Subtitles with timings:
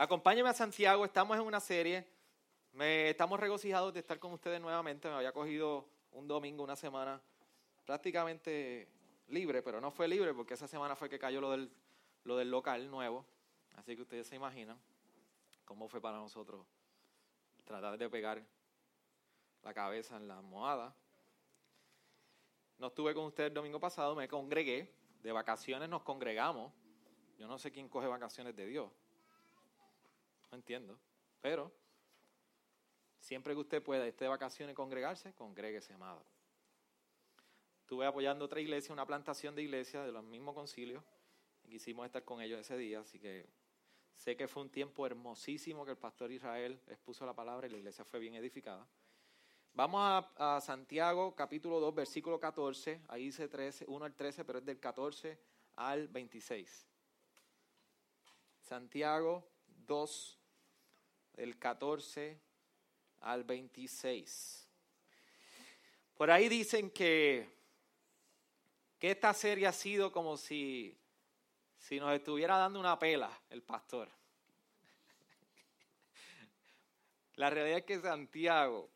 [0.00, 2.06] Acompáñeme a Santiago, estamos en una serie,
[2.72, 7.20] me, estamos regocijados de estar con ustedes nuevamente, me había cogido un domingo, una semana
[7.84, 8.86] prácticamente
[9.26, 11.68] libre, pero no fue libre porque esa semana fue que cayó lo del,
[12.22, 13.24] lo del local nuevo,
[13.74, 14.78] así que ustedes se imaginan
[15.64, 16.64] cómo fue para nosotros
[17.64, 18.40] tratar de pegar
[19.64, 20.94] la cabeza en la almohada.
[22.78, 24.94] No estuve con ustedes el domingo pasado, me congregué,
[25.24, 26.72] de vacaciones nos congregamos,
[27.36, 28.92] yo no sé quién coge vacaciones de Dios,
[30.50, 30.98] no entiendo.
[31.40, 31.72] Pero
[33.20, 36.24] siempre que usted pueda, esté de vacaciones, congregarse, congréguese, amado.
[37.80, 41.02] Estuve apoyando otra iglesia, una plantación de iglesias de los mismos concilios.
[41.64, 43.48] Y quisimos estar con ellos ese día, así que
[44.14, 47.78] sé que fue un tiempo hermosísimo que el pastor Israel expuso la palabra y la
[47.78, 48.86] iglesia fue bien edificada.
[49.74, 50.00] Vamos
[50.36, 53.00] a, Santiago capítulo 2, versículo 14.
[53.08, 55.38] Ahí dice 13, 1 al 13, pero es del 14
[55.76, 56.86] al 26.
[58.60, 59.48] Santiago
[59.86, 60.37] 2,
[61.38, 62.38] del 14
[63.20, 64.68] al 26.
[66.16, 67.48] Por ahí dicen que,
[68.98, 70.98] que esta serie ha sido como si,
[71.78, 74.08] si nos estuviera dando una pela el pastor.
[77.36, 78.90] La realidad es que Santiago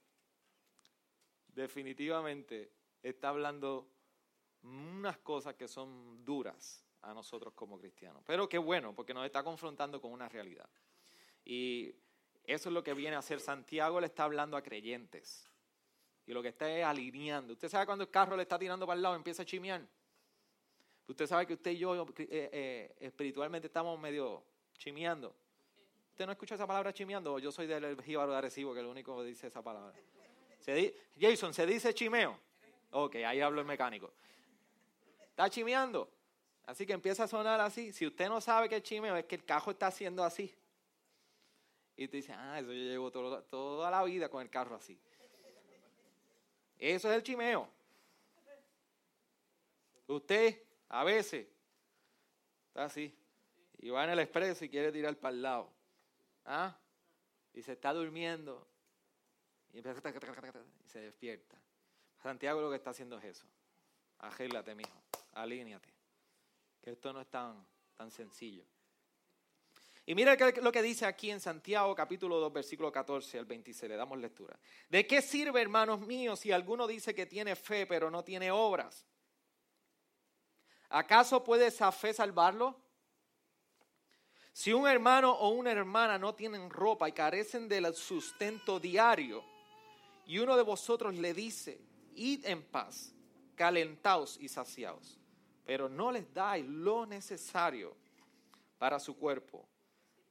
[1.46, 2.72] definitivamente
[3.04, 3.88] está hablando
[4.64, 8.24] unas cosas que son duras a nosotros como cristianos.
[8.26, 10.68] Pero qué bueno, porque nos está confrontando con una realidad.
[11.44, 11.94] Y
[12.44, 13.40] eso es lo que viene a hacer.
[13.40, 15.48] Santiago le está hablando a creyentes.
[16.26, 17.52] Y lo que está es alineando.
[17.52, 19.82] Usted sabe cuando el carro le está tirando para el lado, empieza a chimear.
[21.06, 24.44] Usted sabe que usted y yo eh, eh, espiritualmente estamos medio
[24.78, 25.34] chimeando.
[26.10, 27.38] ¿Usted no escucha esa palabra chimeando?
[27.38, 29.92] Yo soy del jíbaro de Arecibo, que es el único que dice esa palabra.
[31.18, 32.38] Jason, ¿se dice chimeo?
[32.92, 34.12] Ok, ahí hablo el mecánico.
[35.28, 36.08] Está chimeando.
[36.66, 37.92] Así que empieza a sonar así.
[37.92, 40.54] Si usted no sabe que es chimeo, es que el cajo está haciendo así.
[42.02, 44.98] Y tú dices, ah, eso yo llevo toda la vida con el carro así.
[46.76, 47.68] Eso es el chimeo.
[50.08, 51.46] Usted a veces
[52.66, 53.16] está así
[53.78, 55.72] y va en el expreso y quiere tirar para el lado.
[56.44, 56.76] ¿Ah?
[57.54, 58.66] Y se está durmiendo
[59.72, 60.00] y, empieza
[60.82, 61.56] y se despierta.
[62.20, 63.46] Santiago lo que está haciendo es eso.
[64.18, 65.00] Agélate, mijo.
[65.34, 65.88] Alíñate.
[66.82, 67.64] Que esto no es tan,
[67.96, 68.64] tan sencillo.
[70.04, 73.96] Y mira lo que dice aquí en Santiago capítulo 2 versículo 14 al 26, le
[73.96, 74.58] damos lectura.
[74.88, 79.06] ¿De qué sirve, hermanos míos, si alguno dice que tiene fe pero no tiene obras?
[80.88, 82.82] ¿Acaso puede esa fe salvarlo?
[84.52, 89.42] Si un hermano o una hermana no tienen ropa y carecen del sustento diario,
[90.26, 91.80] y uno de vosotros le dice,
[92.14, 93.14] id en paz,
[93.54, 95.18] calentaos y saciaos,
[95.64, 97.96] pero no les dais lo necesario
[98.78, 99.66] para su cuerpo,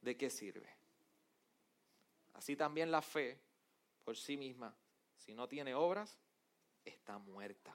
[0.02, 0.68] ¿de qué sirve?
[2.34, 3.40] Así también la fe
[4.04, 4.76] por sí misma,
[5.16, 6.18] si no tiene obras,
[6.84, 7.74] está muerta.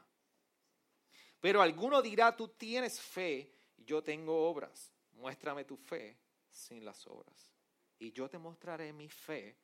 [1.40, 4.94] Pero alguno dirá, tú tienes fe yo tengo obras.
[5.14, 6.18] Muéstrame tu fe
[6.50, 7.52] sin las obras.
[8.00, 9.56] Y yo te mostraré mi fe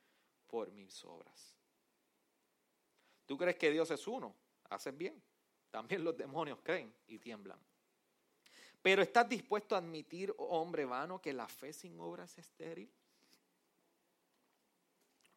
[0.47, 1.56] por mis obras.
[3.25, 4.35] ¿Tú crees que Dios es uno?
[4.69, 5.22] Haces bien.
[5.69, 7.59] También los demonios creen y tiemblan.
[8.83, 12.91] Pero ¿estás dispuesto a admitir, oh hombre vano, que la fe sin obras es estéril?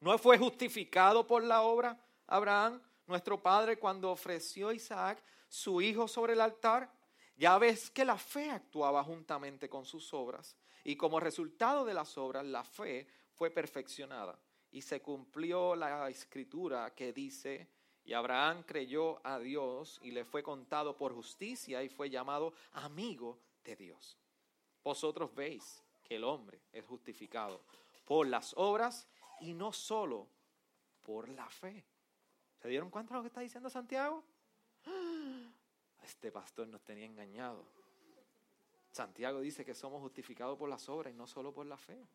[0.01, 1.97] ¿No fue justificado por la obra
[2.27, 6.91] Abraham, nuestro padre, cuando ofreció a Isaac su hijo sobre el altar?
[7.37, 12.19] Ya ves que la fe actuaba juntamente con sus obras y como resultado de las
[12.19, 14.37] obras la fe fue perfeccionada
[14.73, 17.69] y se cumplió la escritura que dice,
[18.07, 23.41] y Abraham creyó a Dios y le fue contado por justicia y fue llamado amigo
[23.65, 24.17] de Dios.
[24.85, 27.61] Vosotros veis que el hombre es justificado
[28.05, 29.09] por las obras
[29.41, 30.29] y no solo
[31.03, 31.85] por la fe.
[32.63, 34.23] ¿Se dieron cuenta de lo que está diciendo Santiago?
[36.05, 37.65] Este pastor nos tenía engañado.
[38.93, 42.07] Santiago dice que somos justificados por las obras y no solo por la fe.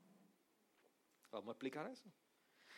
[1.29, 2.09] Vamos a explicar eso.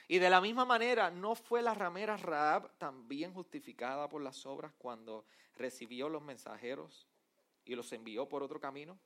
[0.08, 4.74] Y de la misma manera, ¿no fue la ramera Raab también justificada por las obras
[4.78, 7.08] cuando recibió los mensajeros
[7.66, 8.98] y los envió por otro camino?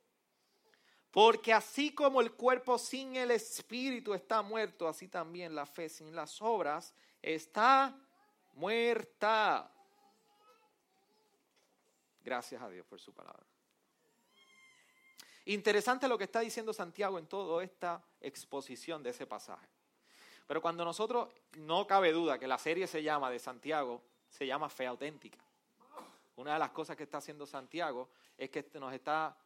[1.11, 6.15] Porque así como el cuerpo sin el espíritu está muerto, así también la fe sin
[6.15, 7.95] las obras está
[8.53, 9.71] muerta.
[12.23, 13.45] Gracias a Dios por su palabra.
[15.45, 19.76] Interesante lo que está diciendo Santiago en toda esta exposición de ese pasaje.
[20.47, 24.69] Pero cuando nosotros, no cabe duda que la serie se llama de Santiago, se llama
[24.69, 25.37] Fe Auténtica.
[26.37, 29.37] Una de las cosas que está haciendo Santiago es que nos está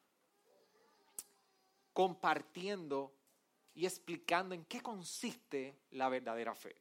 [1.92, 3.12] compartiendo
[3.74, 6.76] y explicando en qué consiste la verdadera fe.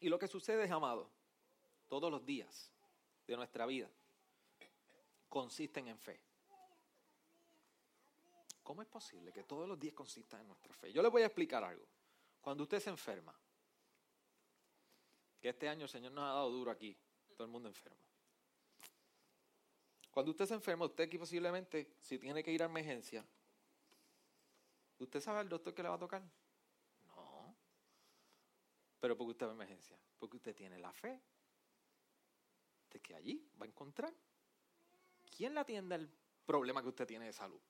[0.00, 1.10] Y lo que sucede, es, amado,
[1.88, 2.70] todos los días
[3.26, 3.90] de nuestra vida
[5.28, 6.27] consisten en fe.
[8.68, 10.92] ¿Cómo es posible que todos los días consistan en nuestra fe?
[10.92, 11.86] Yo les voy a explicar algo.
[12.38, 13.34] Cuando usted se enferma,
[15.40, 16.94] que este año el Señor nos ha dado duro aquí,
[17.34, 18.04] todo el mundo enfermo.
[20.10, 23.26] Cuando usted se enferma, usted aquí posiblemente, si tiene que ir a emergencia,
[24.98, 26.22] ¿usted sabe al doctor que le va a tocar?
[27.06, 27.56] No.
[29.00, 31.18] Pero porque usted va a emergencia, porque usted tiene la fe
[32.90, 34.12] de que allí va a encontrar
[35.34, 36.10] quién le atiende el
[36.44, 37.62] problema que usted tiene de salud.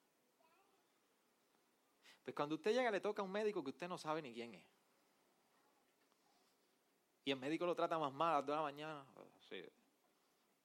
[2.29, 4.53] Pues cuando usted llega le toca a un médico que usted no sabe ni quién
[4.53, 4.63] es.
[7.25, 9.07] Y el médico lo trata más mal a las 2 de la mañana.
[9.49, 9.65] Sí.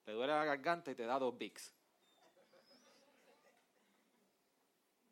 [0.06, 1.74] Le duele la garganta y te da dos Vicks.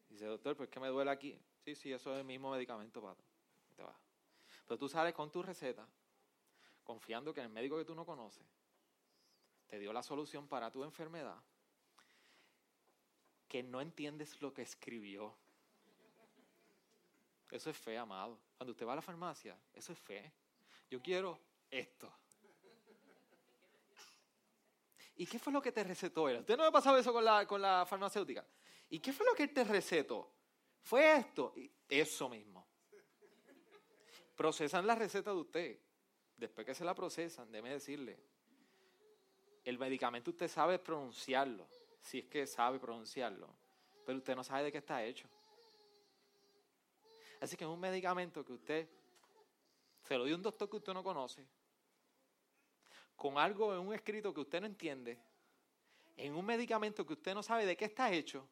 [0.10, 1.40] Dice, doctor, ¿por qué me duele aquí?
[1.64, 3.24] Sí, sí, eso es el mismo medicamento, pato.
[3.78, 3.84] Te.
[4.68, 5.88] Pero tú sales con tu receta,
[6.84, 8.46] confiando que el médico que tú no conoces
[9.68, 11.42] te dio la solución para tu enfermedad,
[13.48, 15.34] que no entiendes lo que escribió.
[17.52, 18.40] Eso es fe, amado.
[18.58, 20.32] Cuando usted va a la farmacia, eso es fe.
[20.90, 21.38] Yo quiero
[21.70, 22.12] esto.
[25.18, 26.40] ¿Y qué fue lo que te recetó él?
[26.40, 28.46] ¿Usted no me ha pasado eso con la, con la farmacéutica?
[28.90, 30.32] ¿Y qué fue lo que él te recetó?
[30.82, 31.54] Fue esto.
[31.88, 32.66] Eso mismo.
[34.36, 35.80] Procesan la receta de usted.
[36.38, 38.18] Después que se la procesan, déme decirle,
[39.64, 41.68] el medicamento usted sabe pronunciarlo,
[42.00, 43.54] si es que sabe pronunciarlo,
[44.04, 45.30] pero usted no sabe de qué está hecho.
[47.42, 48.88] Así que es un medicamento que usted
[50.04, 51.46] se lo dio un doctor que usted no conoce,
[53.16, 55.18] con algo en un escrito que usted no entiende,
[56.18, 58.48] en un medicamento que usted no sabe de qué está hecho,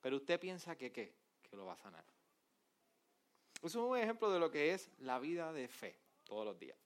[0.00, 2.04] pero usted piensa que qué, que lo va a sanar.
[3.62, 6.78] Es un ejemplo de lo que es la vida de fe todos los días.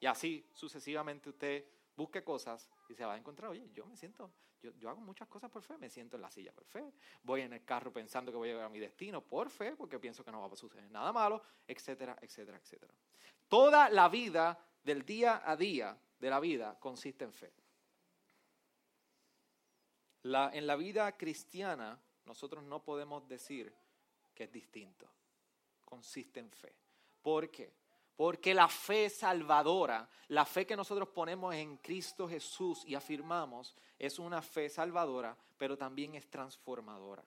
[0.00, 1.64] Y así sucesivamente usted
[1.96, 4.30] busque cosas y se va a encontrar, oye, yo me siento,
[4.62, 6.92] yo, yo, hago muchas cosas por fe, me siento en la silla por fe,
[7.22, 9.98] voy en el carro pensando que voy a llegar a mi destino por fe, porque
[9.98, 12.94] pienso que no va a suceder nada malo, etcétera, etcétera, etcétera.
[13.48, 17.52] Toda la vida del día a día de la vida consiste en fe.
[20.22, 23.74] La, en la vida cristiana nosotros no podemos decir
[24.34, 25.08] que es distinto,
[25.84, 26.74] consiste en fe.
[27.22, 27.77] ¿Por qué?
[28.18, 34.18] Porque la fe salvadora, la fe que nosotros ponemos en Cristo Jesús y afirmamos, es
[34.18, 37.24] una fe salvadora, pero también es transformadora.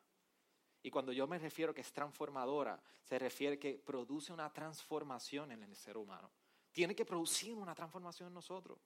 [0.83, 5.63] Y cuando yo me refiero que es transformadora, se refiere que produce una transformación en
[5.63, 6.29] el ser humano.
[6.73, 8.77] Tiene que producir una transformación en nosotros.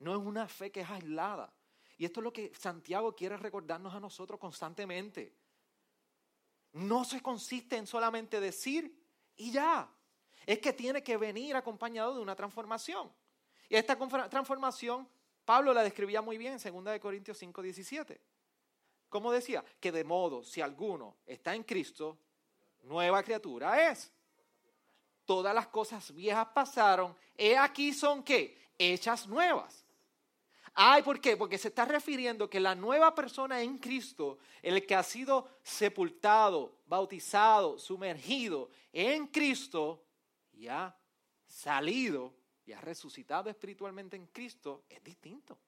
[0.00, 1.50] No es una fe que es aislada.
[1.96, 5.34] Y esto es lo que Santiago quiere recordarnos a nosotros constantemente.
[6.74, 8.94] No se consiste en solamente decir
[9.36, 9.90] y ya
[10.46, 13.10] es que tiene que venir acompañado de una transformación.
[13.68, 13.96] Y esta
[14.28, 15.08] transformación,
[15.44, 18.20] Pablo la describía muy bien en 2 Corintios 5, 17.
[19.08, 22.18] Como decía, que de modo, si alguno está en Cristo,
[22.82, 24.12] nueva criatura es.
[25.24, 28.58] Todas las cosas viejas pasaron, he aquí son qué?
[28.76, 29.84] Hechas nuevas.
[30.74, 31.36] Ay, ¿por qué?
[31.36, 36.78] Porque se está refiriendo que la nueva persona en Cristo, el que ha sido sepultado,
[36.86, 40.03] bautizado, sumergido en Cristo,
[40.56, 40.96] y ha
[41.46, 42.34] salido
[42.66, 45.58] y ha resucitado espiritualmente en Cristo, es distinto.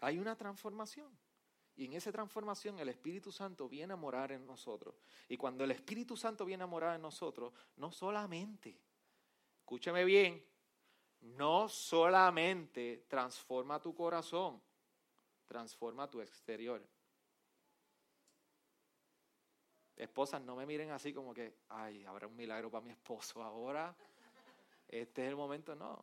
[0.00, 1.10] Hay una transformación.
[1.76, 4.94] Y en esa transformación el Espíritu Santo viene a morar en nosotros.
[5.28, 8.78] Y cuando el Espíritu Santo viene a morar en nosotros, no solamente,
[9.60, 10.44] escúcheme bien,
[11.20, 14.60] no solamente transforma tu corazón,
[15.46, 16.86] transforma tu exterior.
[20.00, 23.94] Esposas, no me miren así como que, ay, habrá un milagro para mi esposo ahora.
[24.88, 26.00] Este es el momento, no.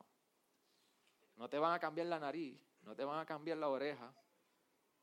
[1.36, 4.13] No te van a cambiar la nariz, no te van a cambiar la oreja,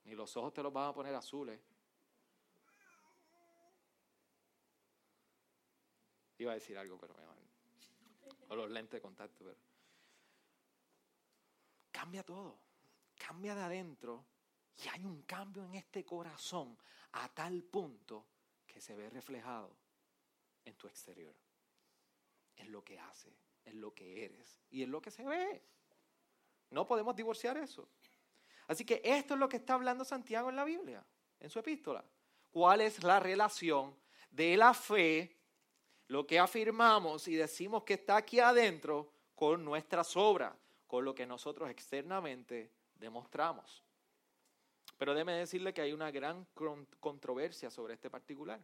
[0.04, 1.60] ni los ojos te los van a poner azules.
[6.38, 7.38] Iba a decir algo, pero me van.
[8.48, 9.58] O los lentes de contacto, pero.
[11.90, 12.60] Cambia todo.
[13.16, 14.24] Cambia de adentro.
[14.76, 16.78] Y hay un cambio en este corazón
[17.12, 18.33] a tal punto
[18.74, 19.70] que se ve reflejado
[20.64, 21.32] en tu exterior,
[22.56, 23.32] en lo que hace,
[23.64, 25.62] en lo que eres y en lo que se ve.
[26.70, 27.88] No podemos divorciar eso.
[28.66, 31.06] Así que esto es lo que está hablando Santiago en la Biblia,
[31.38, 32.04] en su epístola.
[32.50, 33.96] ¿Cuál es la relación
[34.28, 35.36] de la fe,
[36.08, 40.52] lo que afirmamos y decimos que está aquí adentro, con nuestras obras,
[40.88, 43.84] con lo que nosotros externamente demostramos.
[44.96, 46.46] Pero déme decirle que hay una gran
[47.00, 48.60] controversia sobre este particular.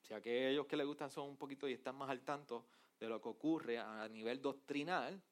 [0.00, 2.66] Si aquellos que le gustan son un poquito y están más al tanto
[2.98, 5.22] de lo que ocurre a nivel doctrinal,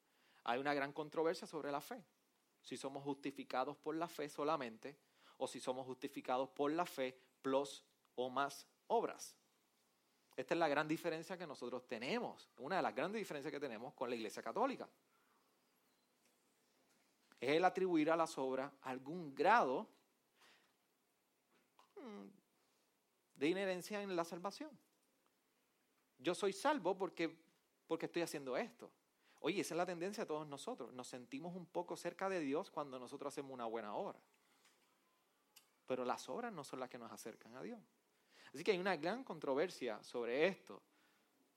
[0.45, 2.05] hay una gran controversia sobre la fe.
[2.63, 4.97] Si somos justificados por la fe solamente
[5.39, 7.83] o si somos justificados por la fe plus
[8.15, 9.37] o más obras.
[10.37, 13.95] Esta es la gran diferencia que nosotros tenemos, una de las grandes diferencias que tenemos
[13.95, 14.89] con la Iglesia Católica.
[17.41, 19.89] Es el atribuir a las obras algún grado
[21.97, 22.27] mm,
[23.37, 24.71] de inherencia en la salvación.
[26.19, 27.35] Yo soy salvo porque,
[27.87, 28.91] porque estoy haciendo esto.
[29.41, 30.93] Oye, esa es la tendencia de todos nosotros.
[30.93, 34.19] Nos sentimos un poco cerca de Dios cuando nosotros hacemos una buena obra.
[35.87, 37.81] Pero las obras no son las que nos acercan a Dios.
[38.53, 40.83] Así que hay una gran controversia sobre esto.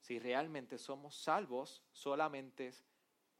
[0.00, 2.72] Si realmente somos salvos solamente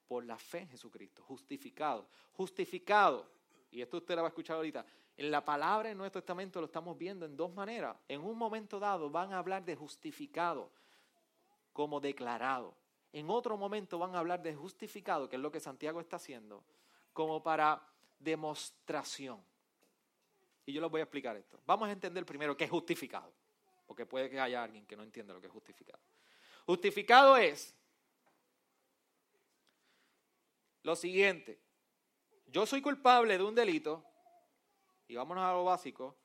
[0.07, 2.07] por la fe en Jesucristo, justificado.
[2.33, 3.27] Justificado,
[3.71, 4.85] y esto usted lo va a escuchar ahorita,
[5.17, 7.97] en la palabra en Nuestro Testamento lo estamos viendo en dos maneras.
[8.09, 10.71] En un momento dado van a hablar de justificado
[11.73, 12.75] como declarado.
[13.13, 16.65] En otro momento van a hablar de justificado, que es lo que Santiago está haciendo,
[17.13, 17.81] como para
[18.19, 19.41] demostración.
[20.67, 21.61] Y yo les voy a explicar esto.
[21.65, 23.33] Vamos a entender primero qué es justificado,
[23.87, 26.03] porque puede que haya alguien que no entienda lo que es justificado.
[26.67, 27.75] Justificado es
[30.85, 31.59] lo siguiente.
[32.47, 34.05] Yo soy culpable de un delito,
[35.09, 36.17] y vámonos a lo básico,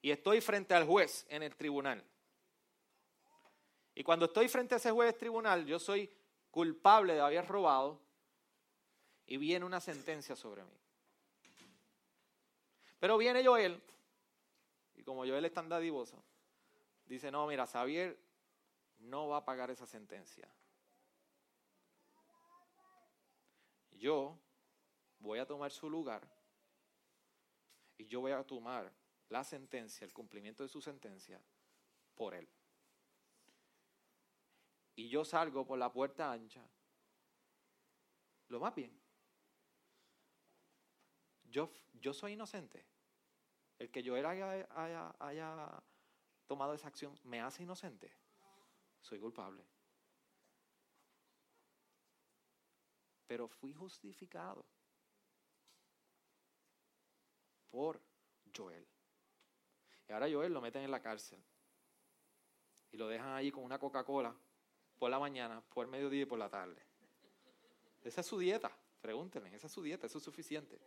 [0.00, 2.04] y estoy frente al juez en el tribunal.
[3.94, 6.10] Y cuando estoy frente a ese juez tribunal, yo soy
[6.50, 8.00] culpable de haber robado
[9.26, 10.78] y viene una sentencia sobre mí.
[12.98, 13.82] Pero viene Joel,
[14.94, 16.22] y como Joel es tan dadivoso,
[17.06, 18.18] dice, no, mira, Xavier
[18.98, 20.48] no va a pagar esa sentencia.
[24.04, 24.38] Yo
[25.18, 26.22] voy a tomar su lugar
[27.96, 28.92] y yo voy a tomar
[29.30, 31.40] la sentencia, el cumplimiento de su sentencia,
[32.14, 32.46] por él
[34.96, 36.62] y yo salgo por la puerta ancha,
[38.48, 39.00] lo más bien.
[41.44, 42.84] Yo, yo soy inocente.
[43.78, 45.82] El que yo haya, haya, haya
[46.46, 48.12] tomado esa acción me hace inocente.
[49.00, 49.64] Soy culpable.
[53.34, 54.64] Pero fui justificado
[57.68, 58.00] por
[58.56, 58.86] Joel.
[60.08, 61.42] Y ahora Joel lo meten en la cárcel.
[62.92, 64.32] Y lo dejan ahí con una Coca-Cola
[64.96, 66.80] por la mañana, por el mediodía y por la tarde.
[68.04, 68.70] Esa es su dieta.
[69.00, 70.80] Pregúntenle, esa es su dieta, eso es suficiente.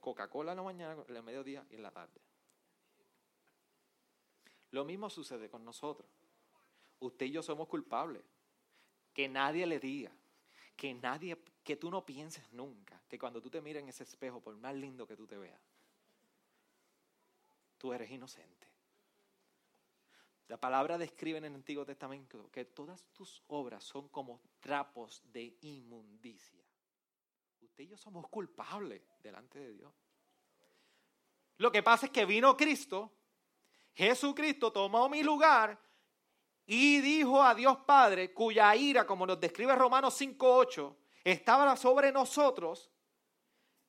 [0.00, 2.20] Coca-Cola en la mañana, en el mediodía y en la tarde.
[4.72, 6.10] Lo mismo sucede con nosotros.
[6.98, 8.24] Usted y yo somos culpables.
[9.14, 10.10] Que nadie le diga,
[10.80, 14.40] que nadie, que tú no pienses nunca, que cuando tú te mires en ese espejo,
[14.40, 15.60] por más lindo que tú te veas,
[17.78, 18.68] tú eres inocente.
[20.48, 25.56] La palabra describe en el Antiguo Testamento que todas tus obras son como trapos de
[25.60, 26.64] inmundicia.
[27.60, 29.92] Usted y yo somos culpables delante de Dios.
[31.58, 33.12] Lo que pasa es que vino Cristo,
[33.94, 35.78] Jesucristo tomó mi lugar
[36.66, 42.90] y dijo a Dios Padre, cuya ira, como nos describe Romanos 5.8, estaba sobre nosotros,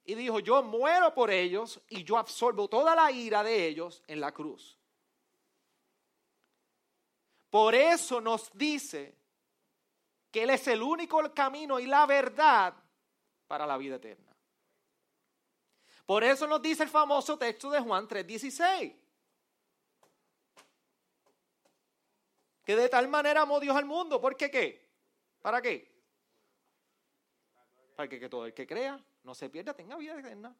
[0.04, 4.20] y dijo, yo muero por ellos y yo absorbo toda la ira de ellos en
[4.20, 4.78] la cruz.
[7.50, 9.16] Por eso nos dice
[10.32, 12.74] que Él es el único camino y la verdad
[13.48, 14.36] para la vida eterna.
[16.06, 18.96] Por eso nos dice el famoso texto de Juan 3:16.
[22.64, 24.20] Que de tal manera amó Dios al mundo.
[24.22, 24.90] ¿Por qué qué?
[25.42, 25.91] ¿Para qué?
[28.02, 30.56] Para que, que todo el que crea no se pierda, tenga vida eterna.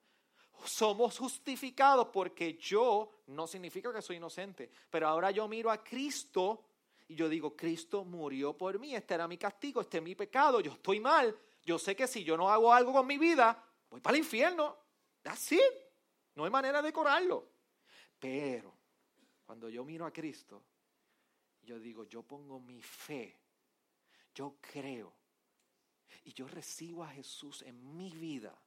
[0.64, 6.64] Somos justificados porque yo no significa que soy inocente, pero ahora yo miro a Cristo
[7.08, 10.60] y yo digo, Cristo murió por mí, este era mi castigo, este es mi pecado,
[10.60, 14.02] yo estoy mal, yo sé que si yo no hago algo con mi vida, voy
[14.02, 14.78] para el infierno.
[15.24, 15.60] Así,
[16.36, 17.48] no hay manera de curarlo.
[18.20, 18.72] Pero
[19.48, 20.64] cuando yo miro a Cristo,
[21.64, 23.36] yo digo, yo pongo mi fe,
[24.36, 25.21] yo creo
[26.24, 28.58] y yo recibo a Jesús en mi vida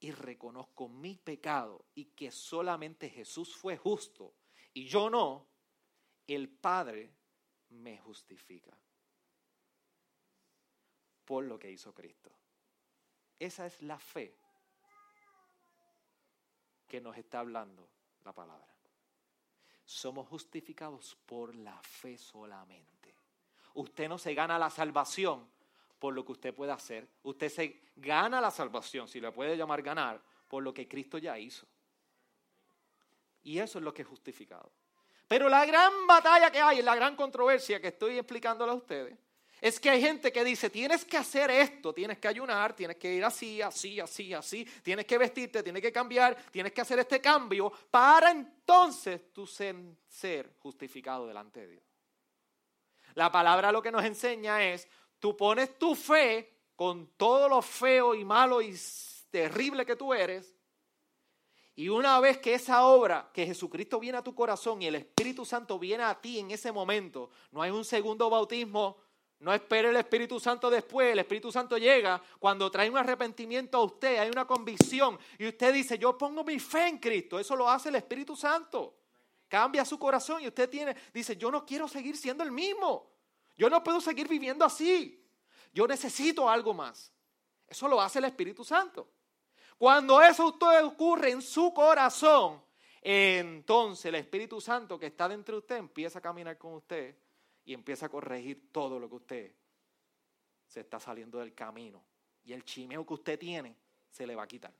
[0.00, 4.34] y reconozco mi pecado y que solamente Jesús fue justo
[4.74, 5.46] y yo no,
[6.26, 7.12] el Padre
[7.70, 8.76] me justifica
[11.24, 12.30] por lo que hizo Cristo.
[13.38, 14.36] Esa es la fe
[16.88, 17.88] que nos está hablando
[18.24, 18.72] la palabra.
[19.84, 23.14] Somos justificados por la fe solamente.
[23.74, 25.51] Usted no se gana la salvación
[26.02, 27.06] por lo que usted puede hacer.
[27.22, 31.38] Usted se gana la salvación, si la puede llamar ganar, por lo que Cristo ya
[31.38, 31.64] hizo.
[33.44, 34.72] Y eso es lo que es justificado.
[35.28, 39.16] Pero la gran batalla que hay, la gran controversia que estoy explicándole a ustedes,
[39.60, 43.14] es que hay gente que dice, tienes que hacer esto, tienes que ayunar, tienes que
[43.14, 47.20] ir así, así, así, así, tienes que vestirte, tienes que cambiar, tienes que hacer este
[47.20, 51.84] cambio para entonces tú ser justificado delante de Dios.
[53.14, 54.88] La palabra lo que nos enseña es,
[55.22, 58.76] tú pones tu fe con todo lo feo y malo y
[59.30, 60.52] terrible que tú eres,
[61.76, 65.44] y una vez que esa obra, que Jesucristo viene a tu corazón y el Espíritu
[65.44, 68.96] Santo viene a ti en ese momento, no hay un segundo bautismo,
[69.38, 73.84] no espere el Espíritu Santo después, el Espíritu Santo llega cuando trae un arrepentimiento a
[73.84, 77.70] usted, hay una convicción y usted dice, yo pongo mi fe en Cristo, eso lo
[77.70, 78.96] hace el Espíritu Santo.
[79.46, 83.11] Cambia su corazón y usted tiene, dice, yo no quiero seguir siendo el mismo,
[83.62, 85.24] yo no puedo seguir viviendo así,
[85.72, 87.12] yo necesito algo más.
[87.68, 89.08] Eso lo hace el Espíritu Santo.
[89.78, 92.60] Cuando eso ocurre en su corazón,
[93.00, 97.14] entonces el Espíritu Santo que está dentro de usted empieza a caminar con usted
[97.64, 99.54] y empieza a corregir todo lo que usted
[100.66, 102.02] se está saliendo del camino.
[102.42, 103.76] Y el chimeo que usted tiene
[104.10, 104.74] se le va a quitar.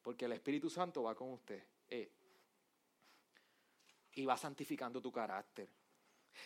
[0.00, 1.60] Porque el Espíritu Santo va con usted.
[1.88, 2.12] Eh,
[4.18, 5.68] y va santificando tu carácter.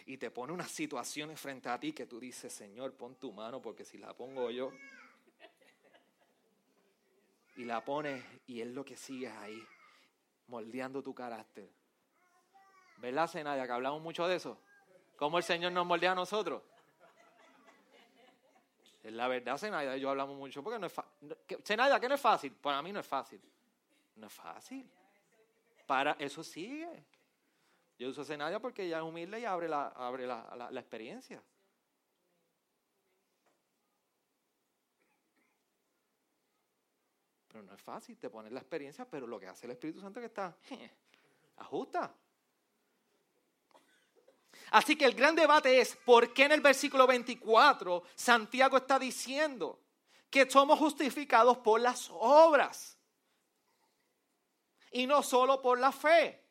[0.04, 3.62] Y te pone unas situaciones frente a ti que tú dices, Señor, pon tu mano
[3.62, 4.72] porque si la pongo yo.
[7.56, 9.58] Y la pones y es lo que sigues ahí,
[10.48, 11.70] moldeando tu carácter.
[12.98, 13.64] ¿Verdad, Zenadia?
[13.64, 14.58] Que hablamos mucho de eso.
[15.16, 16.62] ¿Cómo el Señor nos moldea a nosotros?
[19.02, 21.36] Es la verdad, Zenadia, yo hablamos mucho porque no es fácil.
[21.46, 22.52] ¿qué no es fácil?
[22.52, 23.40] Para mí no es fácil.
[24.16, 24.90] No es fácil.
[25.86, 27.11] Para eso sigue.
[28.02, 31.40] Yo uso Zenadia porque ella es humilde y abre la, abre la, la experiencia.
[37.46, 40.18] Pero no es fácil, te pones la experiencia, pero lo que hace el Espíritu Santo
[40.18, 40.56] es que está,
[41.58, 42.12] ajusta.
[44.72, 49.78] Así que el gran debate es, ¿por qué en el versículo 24 Santiago está diciendo
[50.28, 52.98] que somos justificados por las obras?
[54.90, 56.41] Y no solo por la fe.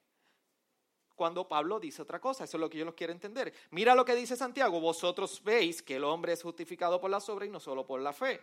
[1.21, 3.53] Cuando Pablo dice otra cosa, eso es lo que yo los quiero entender.
[3.69, 7.47] Mira lo que dice Santiago, vosotros veis que el hombre es justificado por las obras
[7.47, 8.41] y no solo por la fe.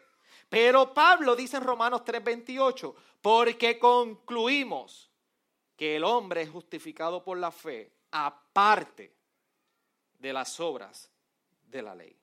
[0.48, 5.10] Pero Pablo dice en Romanos 3:28, porque concluimos
[5.76, 9.12] que el hombre es justificado por la fe aparte
[10.16, 11.10] de las obras
[11.62, 12.16] de la ley.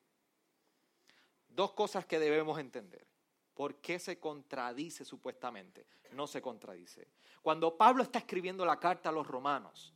[1.49, 3.05] Dos cosas que debemos entender.
[3.53, 5.85] ¿Por qué se contradice supuestamente?
[6.13, 7.09] No se contradice.
[7.41, 9.91] Cuando Pablo está escribiendo la carta a los romanos,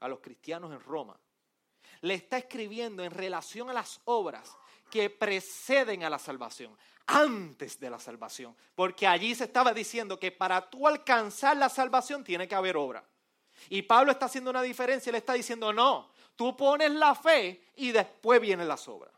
[0.00, 1.18] a los cristianos en Roma,
[2.00, 4.56] le está escribiendo en relación a las obras
[4.90, 10.30] que preceden a la salvación, antes de la salvación, porque allí se estaba diciendo que
[10.30, 13.04] para tú alcanzar la salvación tiene que haber obra.
[13.70, 17.90] Y Pablo está haciendo una diferencia, le está diciendo, no, Tú pones la fe y
[17.90, 19.12] después vienen las obras.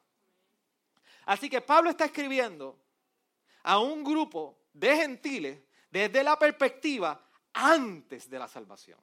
[1.27, 2.79] Así que Pablo está escribiendo
[3.63, 8.99] a un grupo de gentiles desde la perspectiva antes de la salvación.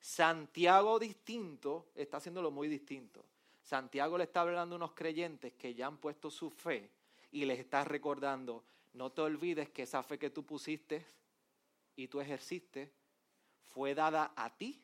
[0.00, 3.24] Santiago distinto está haciéndolo muy distinto.
[3.62, 6.90] Santiago le está hablando a unos creyentes que ya han puesto su fe
[7.30, 11.06] y les está recordando, no te olvides que esa fe que tú pusiste
[11.94, 12.92] y tú ejerciste
[13.68, 14.82] fue dada a ti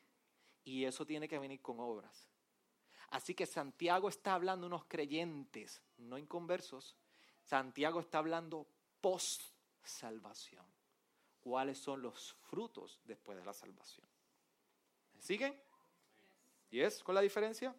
[0.63, 2.29] y eso tiene que venir con obras.
[3.09, 6.95] Así que Santiago está hablando unos creyentes, no inconversos.
[7.43, 8.67] Santiago está hablando
[9.01, 9.41] post
[9.83, 10.65] salvación.
[11.39, 14.07] ¿Cuáles son los frutos después de la salvación?
[15.17, 15.59] ¿Me siguen?
[16.69, 17.75] ¿Y es con la diferencia?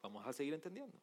[0.00, 0.96] Vamos a seguir entendiendo.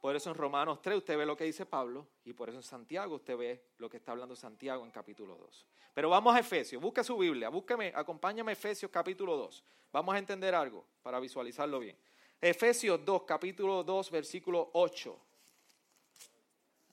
[0.00, 2.62] Por eso en Romanos 3 usted ve lo que dice Pablo y por eso en
[2.62, 5.66] Santiago usted ve lo que está hablando Santiago en capítulo 2.
[5.94, 9.64] Pero vamos a Efesios, busque su Biblia, búsqueme, acompáñame a Efesios capítulo 2.
[9.92, 11.96] Vamos a entender algo para visualizarlo bien.
[12.40, 15.18] Efesios 2, capítulo 2, versículo 8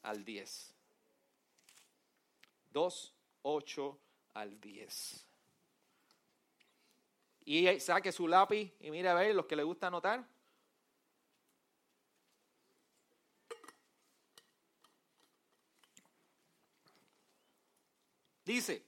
[0.04, 0.74] al 10.
[2.72, 4.00] 2, 8
[4.36, 5.31] al 10.
[7.46, 10.24] Y saque su lápiz y mire a ver los que le gusta anotar.
[18.46, 18.84] Dice,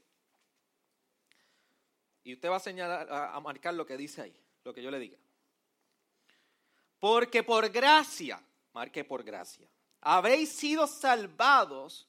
[2.23, 4.99] y usted va a señalar, a, marcar lo que dice ahí, lo que yo le
[4.99, 5.17] diga.
[6.99, 8.41] Porque por gracia,
[8.73, 9.67] marque por gracia,
[10.01, 12.07] habéis sido salvados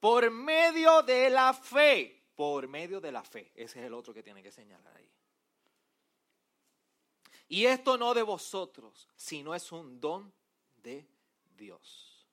[0.00, 2.22] por medio de la fe.
[2.34, 3.52] Por medio de la fe.
[3.54, 5.08] Ese es el otro que tiene que señalar ahí.
[7.48, 10.32] Y esto no de vosotros, sino es un don
[10.82, 11.06] de
[11.56, 12.26] Dios.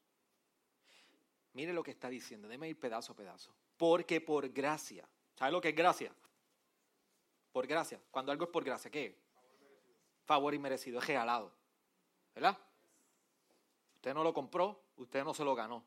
[1.53, 3.53] Mire lo que está diciendo, déme ir pedazo a pedazo.
[3.77, 6.13] Porque por gracia, ¿sabe lo que es gracia?
[7.51, 7.99] Por gracia.
[8.09, 9.19] Cuando algo es por gracia, ¿qué?
[10.25, 11.51] Favor inmerecido, es regalado.
[12.33, 12.57] ¿Verdad?
[13.95, 15.83] Usted no lo compró, usted no se lo ganó.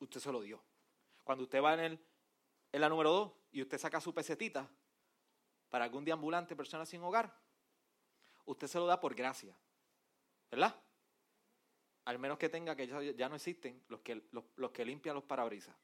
[0.00, 0.62] Usted se lo dio.
[1.22, 2.06] Cuando usted va en, el,
[2.72, 4.68] en la número dos y usted saca su pesetita
[5.70, 7.34] para algún ambulante, persona sin hogar,
[8.46, 9.56] usted se lo da por gracia.
[10.50, 10.74] ¿Verdad?
[12.04, 15.74] Al menos que tenga que ya, no existen los que, los, que limpian los parabrisas.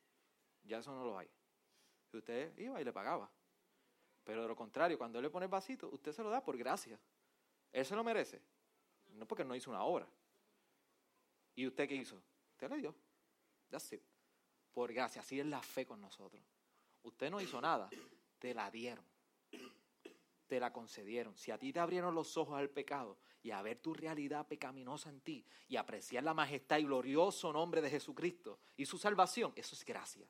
[0.62, 1.30] Ya eso no lo hay.
[2.12, 3.30] Y usted iba y le pagaba.
[4.24, 6.56] Pero de lo contrario, cuando él le pone el vasito, usted se lo da por
[6.56, 7.00] gracia.
[7.72, 8.42] Él se lo merece.
[9.06, 10.06] No porque no hizo una obra.
[11.54, 12.22] ¿Y usted qué hizo?
[12.52, 12.94] Usted le dio.
[13.70, 13.96] That's.
[14.72, 15.22] Por gracia.
[15.22, 16.42] Así es la fe con nosotros.
[17.02, 17.88] Usted no hizo nada.
[18.38, 19.04] Te la dieron.
[20.50, 21.36] Te la concedieron.
[21.36, 25.08] Si a ti te abrieron los ojos al pecado y a ver tu realidad pecaminosa
[25.08, 29.76] en ti y apreciar la majestad y glorioso nombre de Jesucristo y su salvación, eso
[29.76, 30.26] es gracia.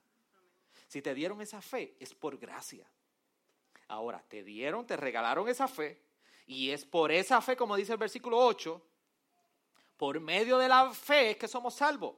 [0.89, 2.87] Si te dieron esa fe, es por gracia.
[3.89, 6.03] Ahora, te dieron, te regalaron esa fe
[6.47, 8.79] y es por esa fe, como dice el versículo 8,
[9.97, 12.15] por medio de la fe es que somos salvos.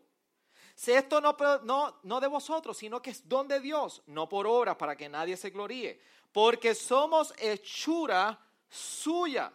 [0.74, 4.48] Si esto no, no, no de vosotros, sino que es don de Dios, no por
[4.48, 6.00] obras para que nadie se gloríe,
[6.32, 9.52] porque somos hechura suya,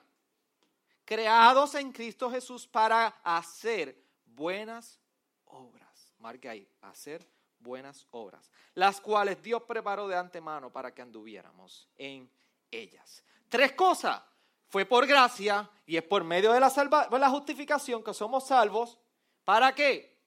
[1.03, 4.99] creados en Cristo Jesús para hacer buenas
[5.45, 6.13] obras.
[6.19, 7.27] Marque ahí, hacer
[7.59, 12.29] buenas obras, las cuales Dios preparó de antemano para que anduviéramos en
[12.71, 13.23] ellas.
[13.49, 14.21] Tres cosas.
[14.69, 18.97] Fue por gracia y es por medio de la, salva, la justificación que somos salvos.
[19.45, 20.17] ¿Para qué?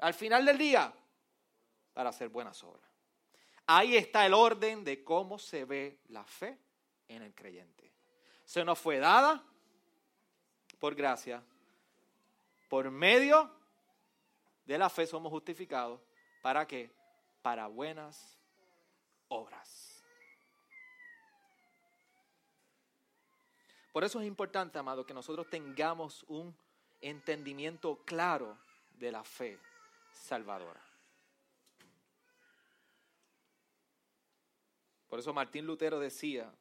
[0.00, 0.92] Al final del día,
[1.94, 2.85] para hacer buenas obras.
[3.66, 6.56] Ahí está el orden de cómo se ve la fe
[7.08, 7.92] en el creyente.
[8.44, 9.42] Se nos fue dada
[10.78, 11.42] por gracia.
[12.68, 13.50] Por medio
[14.64, 16.00] de la fe somos justificados.
[16.42, 16.92] ¿Para qué?
[17.42, 18.38] Para buenas
[19.28, 20.04] obras.
[23.92, 26.54] Por eso es importante, amado, que nosotros tengamos un
[27.00, 28.58] entendimiento claro
[28.90, 29.58] de la fe
[30.12, 30.85] salvadora.
[35.16, 36.54] Por eso Martín Lutero decía,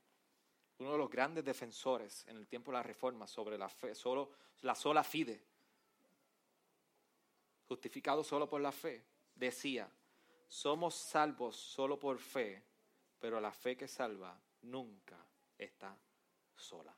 [0.80, 4.32] uno de los grandes defensores en el tiempo de la Reforma sobre la fe, solo
[4.62, 5.44] la sola fide,
[7.68, 9.04] justificado solo por la fe,
[9.36, 9.92] decía,
[10.48, 12.64] somos salvos solo por fe,
[13.20, 15.18] pero la fe que salva nunca
[15.58, 15.94] está
[16.56, 16.96] sola.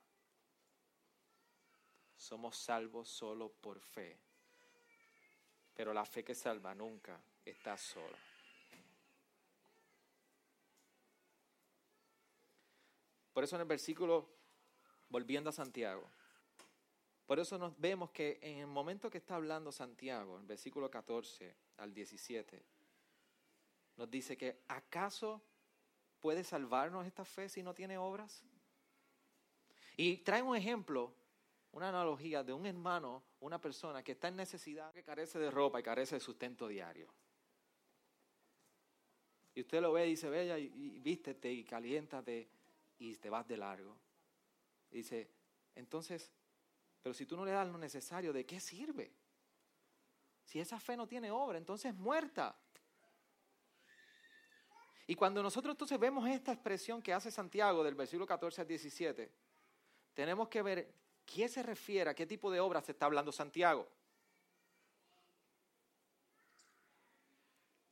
[2.15, 4.15] Somos salvos solo por fe.
[5.73, 8.26] Pero la fe que salva nunca está sola.
[13.37, 14.27] Por eso en el versículo,
[15.09, 16.09] volviendo a Santiago,
[17.27, 20.89] por eso nos vemos que en el momento que está hablando Santiago, en el versículo
[20.89, 22.65] 14 al 17,
[23.95, 25.39] nos dice que ¿acaso
[26.19, 28.43] puede salvarnos esta fe si no tiene obras?
[29.97, 31.13] Y trae un ejemplo
[31.73, 35.79] una analogía de un hermano, una persona que está en necesidad, que carece de ropa
[35.79, 37.13] y carece de sustento diario.
[39.53, 42.56] Y usted lo ve y dice, bella, y, vístete y caliéntate
[42.97, 43.97] y te vas de largo.
[44.89, 45.29] dice,
[45.75, 46.31] entonces,
[47.01, 49.11] pero si tú no le das lo necesario, ¿de qué sirve?
[50.43, 52.57] Si esa fe no tiene obra, entonces es muerta.
[55.05, 59.31] Y cuando nosotros entonces vemos esta expresión que hace Santiago del versículo 14 al 17,
[60.13, 60.93] tenemos que ver
[61.27, 62.09] ¿Qué se refiere?
[62.09, 63.85] ¿A qué tipo de obras se está hablando Santiago?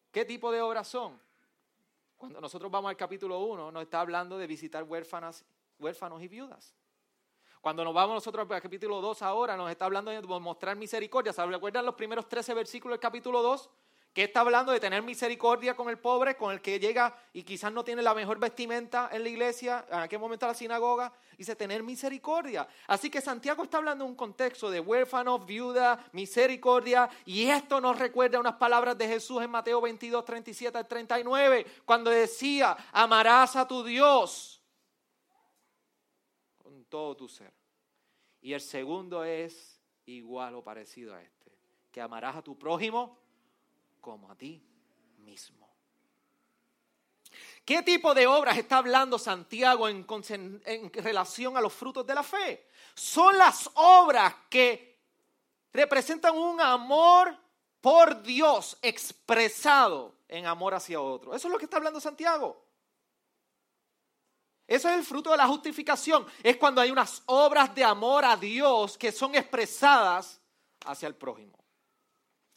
[0.09, 1.21] ¿Qué tipo de obras son?
[2.17, 5.45] Cuando nosotros vamos al capítulo 1, nos está hablando de visitar huérfanas,
[5.79, 6.75] huérfanos y viudas.
[7.61, 11.33] Cuando nos vamos nosotros al capítulo 2 ahora, nos está hablando de mostrar misericordia.
[11.33, 13.69] ¿Se recuerdan los primeros 13 versículos del capítulo 2?
[14.15, 17.73] Que está hablando de tener misericordia con el pobre, con el que llega y quizás
[17.73, 21.83] no tiene la mejor vestimenta en la iglesia, en aquel momento la sinagoga, dice tener
[21.83, 22.65] misericordia.
[22.87, 27.99] Así que Santiago está hablando de un contexto de huérfanos, viuda, misericordia, y esto nos
[27.99, 33.67] recuerda unas palabras de Jesús en Mateo 22, 37 al 39, cuando decía, amarás a
[33.67, 34.63] tu Dios
[36.57, 37.51] con todo tu ser.
[38.39, 41.51] Y el segundo es igual o parecido a este,
[41.91, 43.24] que amarás a tu prójimo
[44.05, 44.61] como a ti
[45.17, 45.67] mismo.
[47.65, 50.05] ¿Qué tipo de obras está hablando Santiago en,
[50.93, 52.67] relación a los frutos de la fe?
[52.93, 54.99] Son las obras que
[55.73, 57.35] representan un amor
[57.81, 61.33] por Dios expresado en amor hacia otro.
[61.33, 62.63] Eso es lo que está hablando Santiago.
[64.67, 66.27] Ese es el fruto de la justificación.
[66.43, 70.39] Es cuando hay unas obras de amor a Dios que son expresadas
[70.85, 71.64] hacia el prójimo.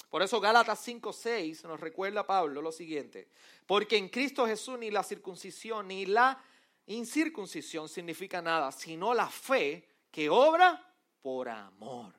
[0.08, 3.28] Por eso Gálatas 5:6 nos recuerda a Pablo lo siguiente,
[3.66, 6.42] porque en Cristo Jesús ni la circuncisión ni la
[6.86, 12.14] incircuncisión significa nada, sino la fe que obra por amor.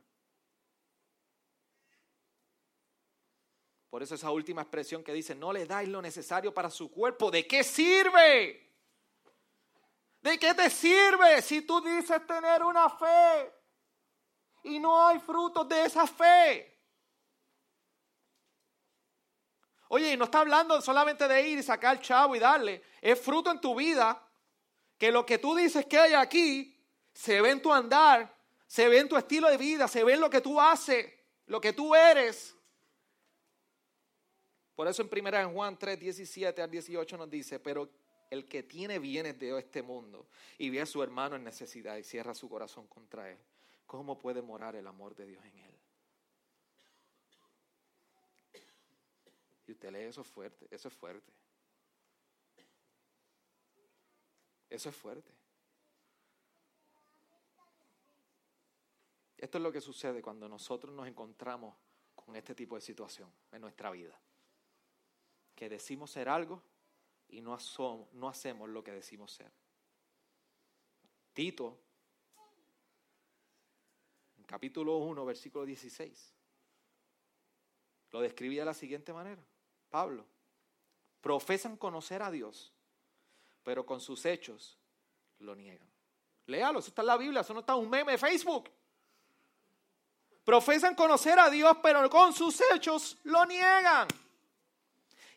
[3.90, 7.32] Por eso esa última expresión que dice, no le dais lo necesario para su cuerpo,
[7.32, 8.70] ¿de qué sirve?
[10.22, 13.52] ¿De qué te sirve si tú dices tener una fe
[14.64, 16.79] y no hay frutos de esa fe?
[19.90, 22.84] Oye, y no está hablando solamente de ir y sacar chavo y darle.
[23.02, 24.24] Es fruto en tu vida
[24.98, 26.78] que lo que tú dices que hay aquí
[27.12, 28.32] se ve en tu andar,
[28.68, 31.12] se ve en tu estilo de vida, se ve en lo que tú haces,
[31.48, 32.56] lo que tú eres.
[34.76, 37.90] Por eso en 1 Juan 3, 17 al 18 nos dice, pero
[38.30, 40.28] el que tiene bienes de este mundo
[40.60, 43.40] y ve a su hermano en necesidad y cierra su corazón contra él,
[43.88, 45.79] ¿cómo puede morar el amor de Dios en él?
[49.70, 51.32] Y usted lee eso fuerte, eso es fuerte.
[54.68, 55.32] Eso es fuerte.
[59.38, 61.76] Esto es lo que sucede cuando nosotros nos encontramos
[62.16, 64.20] con este tipo de situación en nuestra vida.
[65.54, 66.64] Que decimos ser algo
[67.28, 67.56] y no,
[68.14, 69.52] no hacemos lo que decimos ser.
[71.32, 71.80] Tito,
[74.36, 76.34] en capítulo 1, versículo 16,
[78.10, 79.46] lo describía de la siguiente manera.
[79.90, 80.26] Pablo,
[81.22, 82.74] profesan conocer a Dios,
[83.64, 84.78] pero con sus hechos
[85.40, 85.90] lo niegan.
[86.46, 88.70] Léalo, eso está en la Biblia, eso no está en un meme de Facebook.
[90.44, 94.08] Profesan conocer a Dios, pero con sus hechos lo niegan.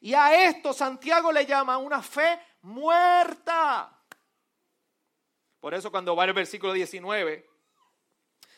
[0.01, 3.97] Y a esto Santiago le llama una fe muerta.
[5.61, 7.49] Por eso cuando va el versículo 19,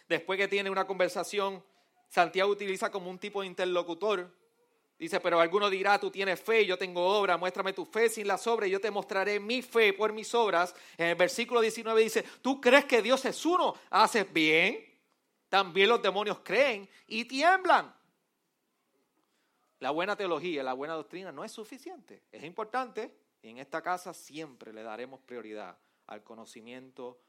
[0.08, 1.62] después que tiene una conversación,
[2.08, 4.32] Santiago utiliza como un tipo de interlocutor
[5.04, 8.46] Dice, pero alguno dirá, tú tienes fe, yo tengo obra, muéstrame tu fe sin las
[8.46, 10.74] obras, y yo te mostraré mi fe por mis obras.
[10.96, 14.82] En el versículo 19 dice, tú crees que Dios es uno, haces bien,
[15.50, 17.94] también los demonios creen y tiemblan.
[19.80, 24.14] La buena teología, la buena doctrina no es suficiente, es importante y en esta casa
[24.14, 27.20] siempre le daremos prioridad al conocimiento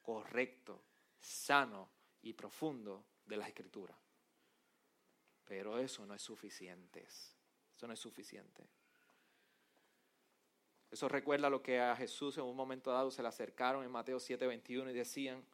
[0.00, 0.80] correcto,
[1.18, 1.90] sano
[2.22, 3.98] y profundo de las escrituras.
[5.50, 7.00] Pero eso no es suficiente.
[7.00, 8.68] Eso no es suficiente.
[10.88, 14.18] Eso recuerda lo que a Jesús en un momento dado se le acercaron en Mateo
[14.20, 15.44] 7:21 y decían,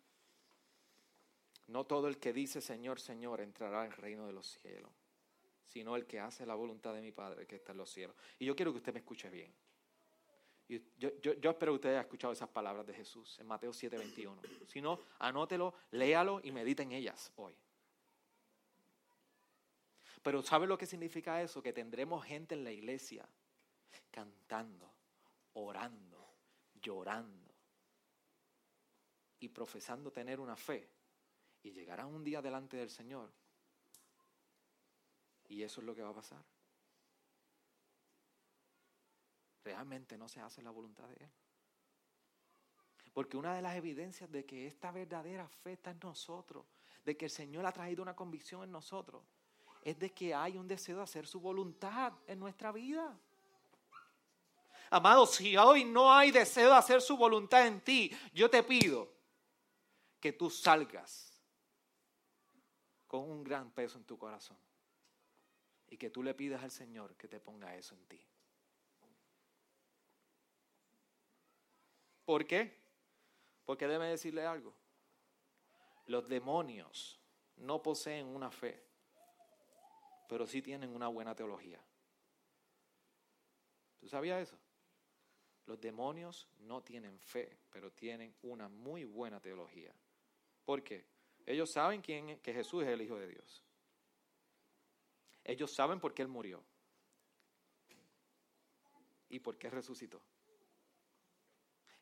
[1.68, 4.92] no todo el que dice Señor, Señor entrará al reino de los cielos,
[5.64, 8.14] sino el que hace la voluntad de mi Padre que está en los cielos.
[8.38, 9.50] Y yo quiero que usted me escuche bien.
[10.68, 14.66] yo, yo, espero que usted haya escuchado esas palabras de Jesús en Mateo 7:21.
[14.66, 17.56] Si no, anótelo, léalo y medite en ellas hoy.
[20.26, 21.62] Pero ¿sabe lo que significa eso?
[21.62, 23.24] Que tendremos gente en la iglesia
[24.10, 24.92] cantando,
[25.52, 26.34] orando,
[26.82, 27.54] llorando
[29.38, 30.90] y profesando tener una fe.
[31.62, 33.30] Y llegarán un día delante del Señor.
[35.48, 36.42] Y eso es lo que va a pasar.
[39.62, 41.30] Realmente no se hace la voluntad de Él.
[43.12, 46.66] Porque una de las evidencias de que esta verdadera fe está en nosotros,
[47.04, 49.22] de que el Señor ha traído una convicción en nosotros,
[49.82, 53.18] es de que hay un deseo de hacer su voluntad en nuestra vida.
[54.90, 59.08] Amado, si hoy no hay deseo de hacer su voluntad en ti, yo te pido
[60.20, 61.42] que tú salgas
[63.06, 64.56] con un gran peso en tu corazón
[65.88, 68.24] y que tú le pidas al Señor que te ponga eso en ti.
[72.24, 72.76] ¿Por qué?
[73.64, 74.74] Porque debe decirle algo.
[76.06, 77.20] Los demonios
[77.56, 78.85] no poseen una fe
[80.28, 81.80] pero sí tienen una buena teología.
[83.98, 84.58] ¿Tú sabías eso?
[85.66, 89.92] Los demonios no tienen fe, pero tienen una muy buena teología.
[90.64, 91.04] ¿Por qué?
[91.44, 93.64] Ellos saben quién, que Jesús es el Hijo de Dios.
[95.44, 96.62] Ellos saben por qué Él murió.
[99.28, 100.22] Y por qué resucitó.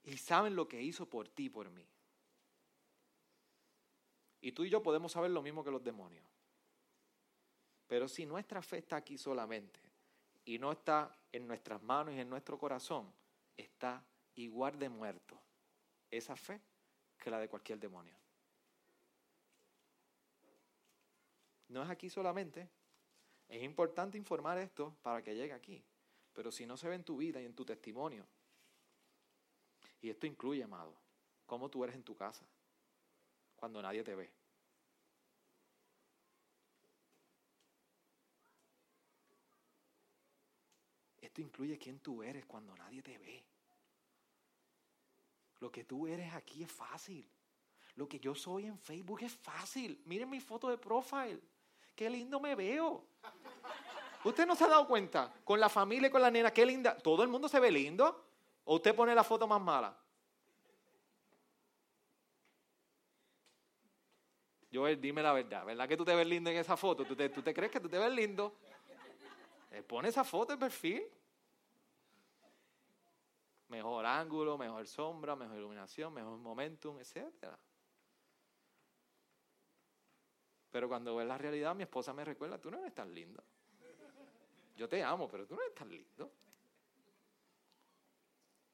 [0.02, 1.86] Y saben lo que hizo por ti y por mí.
[4.42, 6.33] Y tú y yo podemos saber lo mismo que los demonios.
[7.86, 9.80] Pero si nuestra fe está aquí solamente
[10.44, 13.12] y no está en nuestras manos y en nuestro corazón,
[13.56, 14.02] está
[14.36, 15.38] igual de muerto
[16.10, 16.60] esa fe
[17.18, 18.16] que la de cualquier demonio.
[21.68, 22.68] No es aquí solamente.
[23.48, 25.82] Es importante informar esto para que llegue aquí.
[26.32, 28.26] Pero si no se ve en tu vida y en tu testimonio,
[30.00, 30.94] Y esto incluye, amado,
[31.46, 32.44] cómo tú eres en tu casa,
[33.56, 34.30] cuando nadie te ve.
[41.34, 43.44] Esto incluye quién tú eres cuando nadie te ve.
[45.58, 47.28] Lo que tú eres aquí es fácil.
[47.96, 50.00] Lo que yo soy en Facebook es fácil.
[50.04, 51.40] Miren mi foto de profile.
[51.96, 53.04] Qué lindo me veo.
[54.22, 55.34] ¿Usted no se ha dado cuenta?
[55.42, 56.96] Con la familia y con la nena, qué linda.
[56.96, 58.26] ¿Todo el mundo se ve lindo?
[58.62, 59.98] ¿O usted pone la foto más mala?
[64.72, 65.64] Joel, dime la verdad.
[65.64, 67.04] ¿Verdad que tú te ves lindo en esa foto?
[67.04, 68.54] ¿Tú te, tú te crees que tú te ves lindo?
[69.72, 71.02] Eh, pone esa foto de perfil.
[73.68, 77.58] Mejor ángulo, mejor sombra, mejor iluminación, mejor momentum, etcétera.
[80.70, 83.42] Pero cuando ves la realidad, mi esposa me recuerda, tú no eres tan lindo.
[84.76, 86.32] Yo te amo, pero tú no eres tan lindo.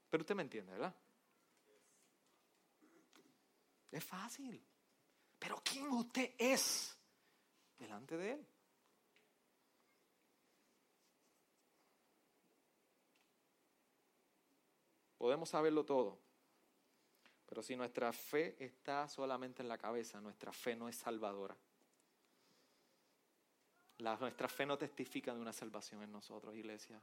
[0.08, 0.94] Pero usted me entiende, ¿verdad?
[3.90, 4.64] Es fácil.
[5.38, 6.96] Pero ¿quién usted es
[7.78, 8.46] delante de Él?
[15.20, 16.18] Podemos saberlo todo.
[17.44, 21.54] Pero si nuestra fe está solamente en la cabeza, nuestra fe no es salvadora.
[23.98, 26.98] Nuestra fe no testifica de una salvación en nosotros, iglesia.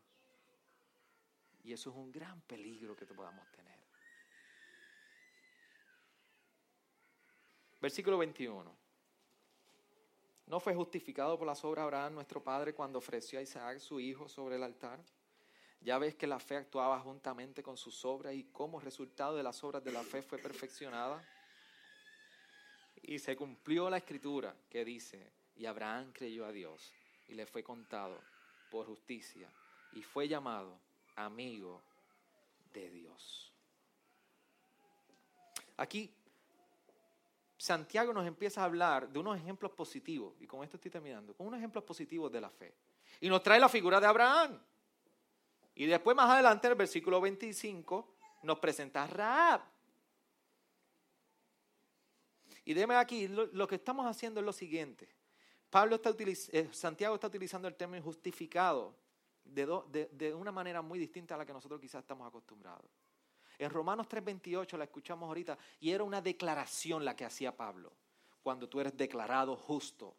[1.63, 3.77] Y eso es un gran peligro que podamos tener.
[7.79, 8.75] Versículo 21.
[10.47, 14.27] ¿No fue justificado por las obras Abraham nuestro padre cuando ofreció a Isaac su hijo
[14.27, 15.05] sobre el altar?
[15.81, 19.63] Ya ves que la fe actuaba juntamente con sus obras y como resultado de las
[19.63, 21.23] obras de la fe fue perfeccionada.
[23.01, 26.93] Y se cumplió la escritura que dice, y Abraham creyó a Dios
[27.27, 28.19] y le fue contado
[28.69, 29.49] por justicia
[29.93, 30.79] y fue llamado
[31.15, 31.81] amigo
[32.73, 33.53] de Dios.
[35.77, 36.11] Aquí
[37.57, 41.47] Santiago nos empieza a hablar de unos ejemplos positivos, y con esto estoy terminando, con
[41.47, 42.73] unos ejemplos positivos de la fe.
[43.19, 44.59] Y nos trae la figura de Abraham.
[45.77, 49.61] Y después más adelante, en el versículo 25, nos presenta a Raab.
[52.65, 55.07] Y déme aquí, lo, que estamos haciendo es lo siguiente.
[55.69, 58.95] Pablo está eh, Santiago está utilizando el término justificado
[59.43, 62.89] de, de, una manera muy distinta a la que nosotros quizás estamos acostumbrados.
[63.59, 67.93] En Romanos 3:28 la escuchamos ahorita y era una declaración la que hacía Pablo.
[68.41, 70.15] Cuando tú eres declarado justo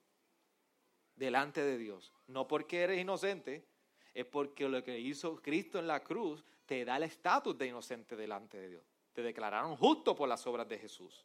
[1.16, 3.66] delante de Dios, no porque eres inocente,
[4.20, 8.16] es porque lo que hizo Cristo en la cruz te da el estatus de inocente
[8.16, 8.84] delante de Dios.
[9.12, 11.24] Te declararon justo por las obras de Jesús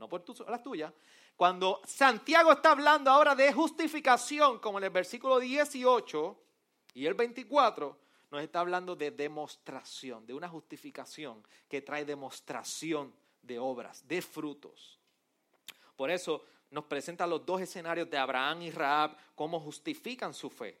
[0.00, 0.92] no por las tuyas.
[1.36, 6.36] Cuando Santiago está hablando ahora de justificación, como en el versículo 18
[6.94, 7.96] y el 24,
[8.30, 14.98] nos está hablando de demostración, de una justificación que trae demostración de obras, de frutos.
[15.96, 20.78] Por eso nos presenta los dos escenarios de Abraham y Raab, cómo justifican su fe.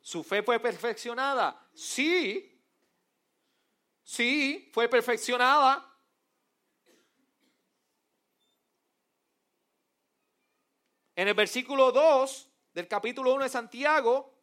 [0.00, 1.68] ¿Su fe fue perfeccionada?
[1.74, 2.46] Sí.
[4.02, 5.86] Sí, fue perfeccionada.
[11.14, 14.40] En el versículo 2 del capítulo 1 de Santiago,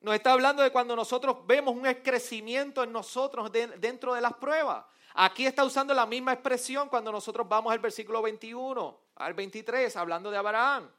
[0.00, 4.84] nos está hablando de cuando nosotros vemos un crecimiento en nosotros dentro de las pruebas.
[5.14, 10.30] Aquí está usando la misma expresión cuando nosotros vamos al versículo 21 al 23, hablando
[10.30, 10.90] de Abraham.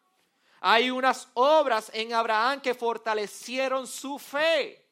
[0.62, 4.86] Hay unas obras en Abraham que fortalecieron su fe.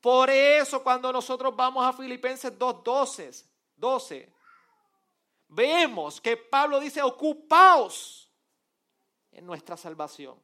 [0.00, 3.44] Por eso cuando nosotros vamos a Filipenses 2.12,
[3.76, 4.32] 12,
[5.48, 8.28] vemos que Pablo dice, ocupaos
[9.32, 10.38] en nuestra salvación.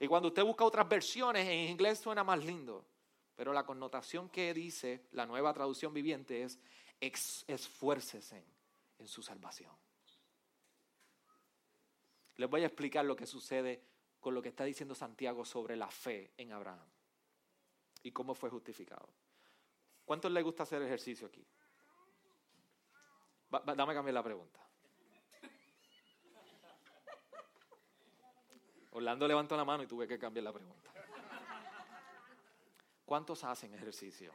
[0.00, 2.84] Y cuando usted busca otras versiones, en inglés suena más lindo,
[3.34, 6.58] pero la connotación que dice la nueva traducción viviente es
[7.46, 8.44] esfuércese
[8.98, 9.72] en su salvación.
[12.38, 13.82] Les voy a explicar lo que sucede
[14.20, 16.86] con lo que está diciendo Santiago sobre la fe en Abraham
[18.02, 19.08] y cómo fue justificado.
[20.04, 21.44] ¿Cuántos les gusta hacer ejercicio aquí?
[23.50, 24.60] dame cambiar la pregunta.
[28.92, 30.92] Orlando levantó la mano y tuve que cambiar la pregunta.
[33.04, 34.32] ¿Cuántos hacen ejercicio?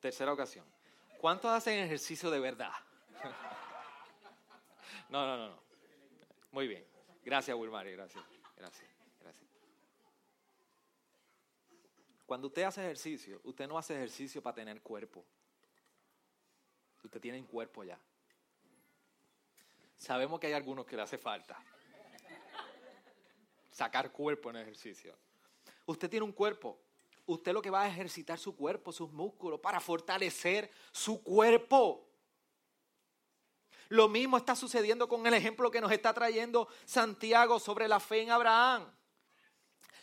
[0.00, 0.75] Tercera ocasión.
[1.20, 2.72] ¿Cuántos hacen ejercicio de verdad?
[5.08, 5.62] No, no, no, no.
[6.50, 6.84] Muy bien.
[7.24, 7.92] Gracias, Wilmary.
[7.92, 8.24] Gracias.
[8.56, 8.96] Gracias.
[12.26, 15.24] Cuando usted hace ejercicio, usted no hace ejercicio para tener cuerpo.
[17.04, 17.98] Usted tiene un cuerpo ya.
[19.96, 21.56] Sabemos que hay algunos que le hace falta.
[23.70, 25.16] sacar cuerpo en ejercicio.
[25.86, 26.80] Usted tiene un cuerpo.
[27.26, 32.06] Usted lo que va a ejercitar su cuerpo, sus músculos, para fortalecer su cuerpo.
[33.88, 38.22] Lo mismo está sucediendo con el ejemplo que nos está trayendo Santiago sobre la fe
[38.22, 38.90] en Abraham.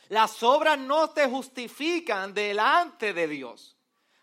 [0.10, 3.78] Las obras no te justifican delante de Dios,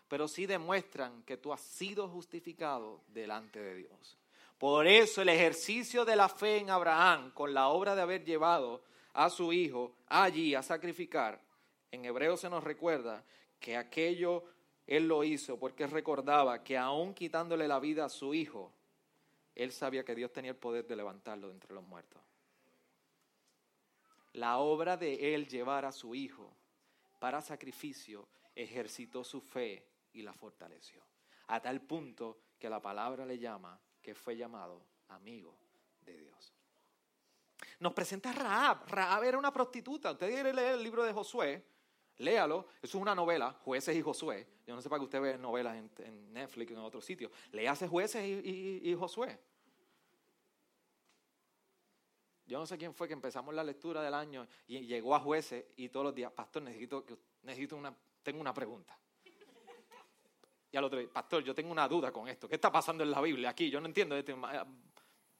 [0.07, 4.17] pero sí demuestran que tú has sido justificado delante de Dios.
[4.57, 8.83] Por eso el ejercicio de la fe en Abraham, con la obra de haber llevado
[9.13, 11.41] a su hijo allí a sacrificar,
[11.91, 13.23] en hebreo se nos recuerda
[13.59, 14.43] que aquello
[14.87, 18.73] él lo hizo porque recordaba que aún quitándole la vida a su hijo,
[19.55, 22.21] él sabía que Dios tenía el poder de levantarlo de entre los muertos.
[24.33, 26.55] La obra de él llevar a su hijo
[27.19, 31.03] para sacrificio ejercitó su fe y la fortaleció.
[31.47, 35.57] A tal punto que la palabra le llama que fue llamado amigo
[36.01, 36.53] de Dios.
[37.79, 38.87] Nos presenta Raab.
[38.87, 40.11] Raab era una prostituta.
[40.11, 41.63] Usted quiere leer el libro de Josué,
[42.17, 42.67] léalo.
[42.81, 44.47] Eso es una novela, Jueces y Josué.
[44.65, 47.31] Yo no sé para que usted vea novelas en, Netflix o en otro sitio.
[47.51, 49.39] Léase Jueces y, Josué.
[52.45, 55.65] Yo no sé quién fue que empezamos la lectura del año y llegó a jueces
[55.77, 57.05] y todos los días, pastor, necesito,
[57.43, 58.97] necesito una, tengo una pregunta.
[60.71, 62.47] Y al otro día, pastor, yo tengo una duda con esto.
[62.47, 63.69] ¿Qué está pasando en la Biblia aquí?
[63.69, 64.15] Yo no entiendo.
[64.15, 64.33] Este,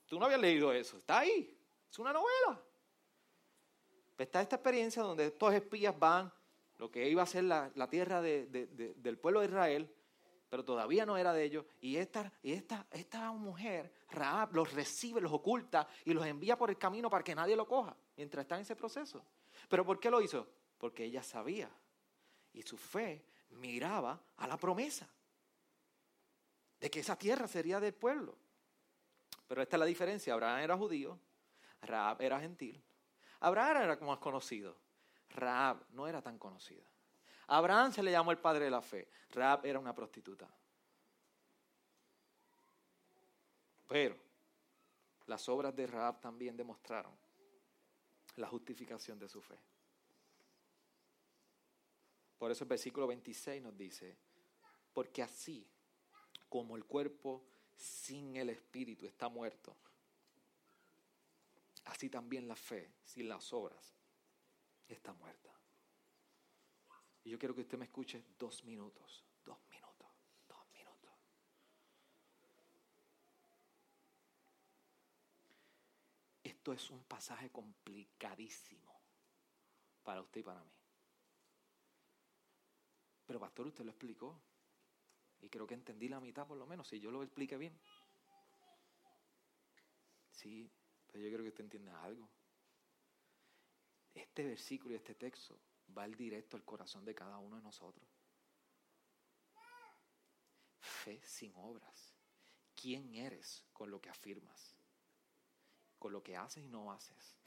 [0.05, 0.97] tú no habías leído eso.
[0.97, 1.57] Está ahí.
[1.89, 2.61] Es una novela.
[4.17, 6.31] Está esta experiencia donde estos espías van,
[6.81, 9.87] lo que iba a ser la, tierra del pueblo de Israel,
[10.49, 11.63] pero todavía no era de ellos.
[11.79, 16.71] Y esta, y esta, esta mujer, Raab, los recibe, los oculta y los envía por
[16.71, 19.23] el camino para que nadie lo coja mientras está en ese proceso.
[19.69, 20.47] ¿Pero por qué lo hizo?
[20.79, 21.69] Porque ella sabía
[22.51, 25.07] y su fe miraba a la promesa
[26.79, 28.35] de que esa tierra sería del pueblo.
[29.47, 30.33] Pero esta es la diferencia.
[30.33, 31.19] Abraham era judío,
[31.83, 32.83] Raab era gentil.
[33.39, 34.75] Abraham era como más conocido.
[35.31, 36.83] Raab no era tan conocida.
[37.47, 39.09] Abraham se le llamó el padre de la fe.
[39.31, 40.49] Raab era una prostituta.
[43.87, 44.15] Pero
[45.27, 47.13] las obras de Raab también demostraron
[48.37, 49.59] la justificación de su fe.
[52.37, 54.17] Por eso el versículo 26 nos dice,
[54.93, 55.67] porque así
[56.49, 57.43] como el cuerpo
[57.75, 59.75] sin el espíritu está muerto,
[61.85, 64.00] así también la fe sin las obras
[64.93, 65.51] está muerta.
[67.23, 70.09] Y yo quiero que usted me escuche dos minutos, dos minutos,
[70.47, 71.11] dos minutos.
[76.43, 79.01] Esto es un pasaje complicadísimo
[80.03, 80.71] para usted y para mí.
[83.25, 84.41] Pero pastor, usted lo explicó.
[85.41, 87.79] Y creo que entendí la mitad por lo menos, si yo lo explique bien.
[90.31, 90.71] Sí,
[91.07, 92.29] pero yo creo que usted entienda algo.
[94.13, 95.59] Este versículo y este texto
[95.97, 98.07] va al directo al corazón de cada uno de nosotros.
[100.79, 102.13] Fe sin obras.
[102.75, 104.75] ¿Quién eres con lo que afirmas?
[105.99, 107.37] Con lo que haces y no haces.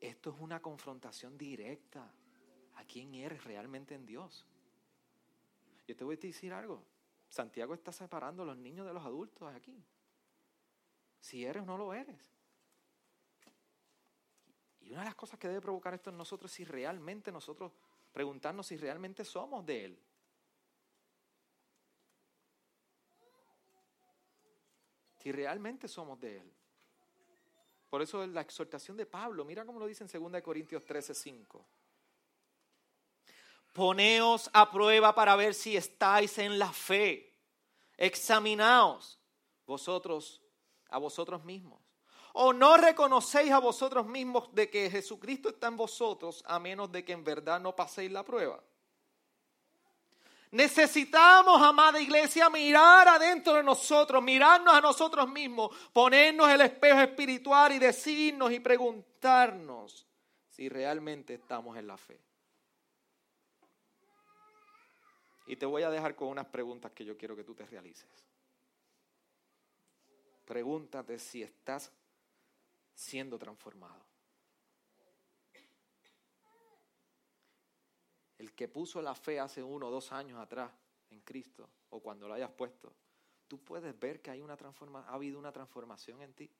[0.00, 2.12] Esto es una confrontación directa
[2.76, 4.46] a quién eres realmente en Dios.
[5.86, 6.84] Yo te voy a decir algo.
[7.28, 9.84] Santiago está separando a los niños de los adultos aquí.
[11.20, 12.37] Si eres o no lo eres.
[14.88, 17.72] Y una de las cosas que debe provocar esto en nosotros es si realmente nosotros
[18.10, 19.98] preguntarnos si realmente somos de Él.
[25.18, 26.52] Si realmente somos de Él.
[27.90, 31.66] Por eso la exhortación de Pablo, mira cómo lo dice en 2 Corintios 13, 5.
[33.74, 37.36] Poneos a prueba para ver si estáis en la fe.
[37.98, 39.20] Examinaos
[39.66, 40.42] vosotros
[40.88, 41.87] a vosotros mismos.
[42.40, 47.04] ¿O no reconocéis a vosotros mismos de que Jesucristo está en vosotros a menos de
[47.04, 48.62] que en verdad no paséis la prueba?
[50.52, 57.72] Necesitamos, amada iglesia, mirar adentro de nosotros, mirarnos a nosotros mismos, ponernos el espejo espiritual
[57.72, 60.06] y decirnos y preguntarnos
[60.48, 62.20] si realmente estamos en la fe.
[65.48, 68.08] Y te voy a dejar con unas preguntas que yo quiero que tú te realices.
[70.44, 71.90] Pregúntate si estás
[72.98, 74.04] siendo transformado.
[78.38, 80.72] El que puso la fe hace uno o dos años atrás
[81.10, 82.92] en Cristo, o cuando lo hayas puesto,
[83.46, 86.50] tú puedes ver que hay una transforma, ha habido una transformación en ti,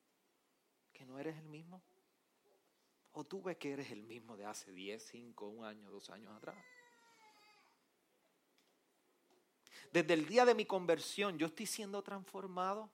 [0.93, 1.83] que no eres el mismo.
[3.13, 6.37] O tú ves que eres el mismo de hace 10, 5, un año, dos años
[6.37, 6.57] atrás.
[9.91, 12.91] Desde el día de mi conversión yo estoy siendo transformado,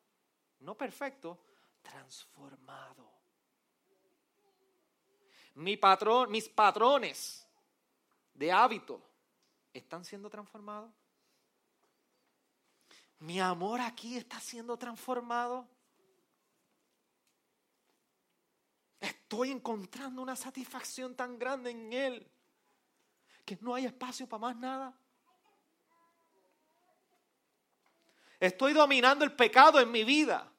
[0.60, 1.38] no perfecto,
[1.82, 3.13] transformado.
[5.54, 7.46] Mi patrón, mis patrones
[8.34, 9.00] de hábito
[9.72, 10.90] están siendo transformados.
[13.20, 15.66] Mi amor aquí está siendo transformado.
[19.00, 22.30] Estoy encontrando una satisfacción tan grande en Él
[23.44, 24.94] que no hay espacio para más nada.
[28.40, 30.50] Estoy dominando el pecado en mi vida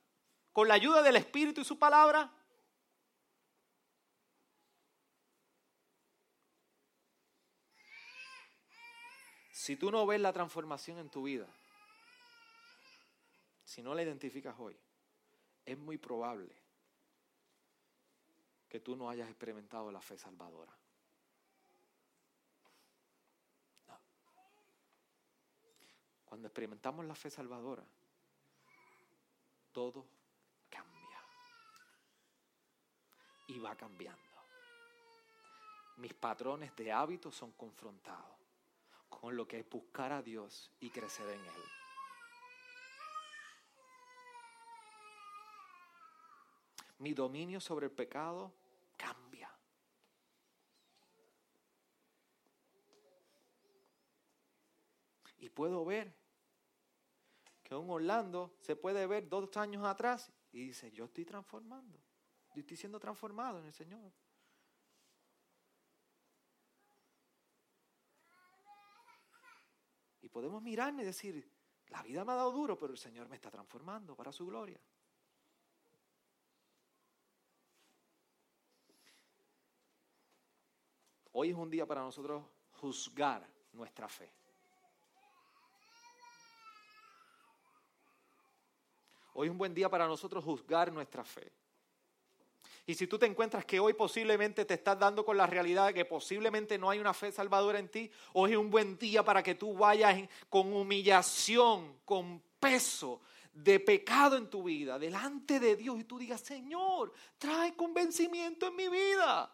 [0.54, 2.32] con la ayuda del Espíritu y su palabra.
[9.66, 11.48] Si tú no ves la transformación en tu vida,
[13.64, 14.78] si no la identificas hoy,
[15.66, 16.56] es muy probable
[18.70, 20.72] que tú no hayas experimentado la fe salvadora.
[26.26, 27.84] Cuando experimentamos la fe salvadora,
[29.72, 30.06] todo
[30.70, 31.20] cambia.
[33.48, 34.22] Y va cambiando.
[35.98, 38.35] Mis patrones de hábitos son confrontados
[39.20, 41.64] con lo que es buscar a Dios y crecer en Él.
[47.00, 48.54] Mi dominio sobre el pecado
[48.98, 49.52] cambia.
[55.38, 56.16] Y puedo ver
[57.64, 62.00] que un Orlando se puede ver dos años atrás y dice, yo estoy transformando,
[62.54, 64.12] yo estoy siendo transformado en el Señor.
[70.36, 71.50] Podemos mirarme y decir,
[71.88, 74.78] la vida me ha dado duro, pero el Señor me está transformando para su gloria.
[81.32, 84.30] Hoy es un día para nosotros juzgar nuestra fe.
[89.36, 91.50] Hoy es un buen día para nosotros juzgar nuestra fe.
[92.88, 95.94] Y si tú te encuentras que hoy posiblemente te estás dando con la realidad de
[95.94, 99.42] que posiblemente no hay una fe salvadora en ti, hoy es un buen día para
[99.42, 103.22] que tú vayas con humillación, con peso
[103.52, 108.76] de pecado en tu vida, delante de Dios y tú digas, Señor, trae convencimiento en
[108.76, 109.52] mi vida.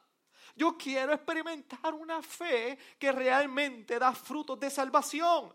[0.55, 5.53] Yo quiero experimentar una fe que realmente da frutos de salvación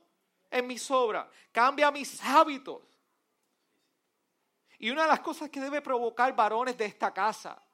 [0.51, 1.27] en mis obras.
[1.53, 2.83] Cambia mis hábitos.
[4.79, 7.66] Y una de las cosas que debe provocar varones de esta casa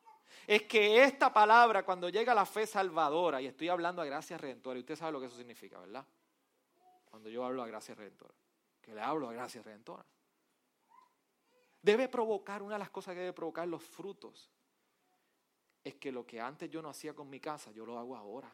[0.46, 4.36] es que esta palabra, cuando llega a la fe salvadora, y estoy hablando a gracia
[4.38, 6.04] redentora, y usted sabe lo que eso significa, ¿verdad?
[7.04, 8.34] Cuando yo hablo a gracia redentora,
[8.80, 10.04] que le hablo a gracia redentora,
[11.80, 14.50] debe provocar, una de las cosas que debe provocar los frutos,
[15.84, 18.52] es que lo que antes yo no hacía con mi casa, yo lo hago ahora.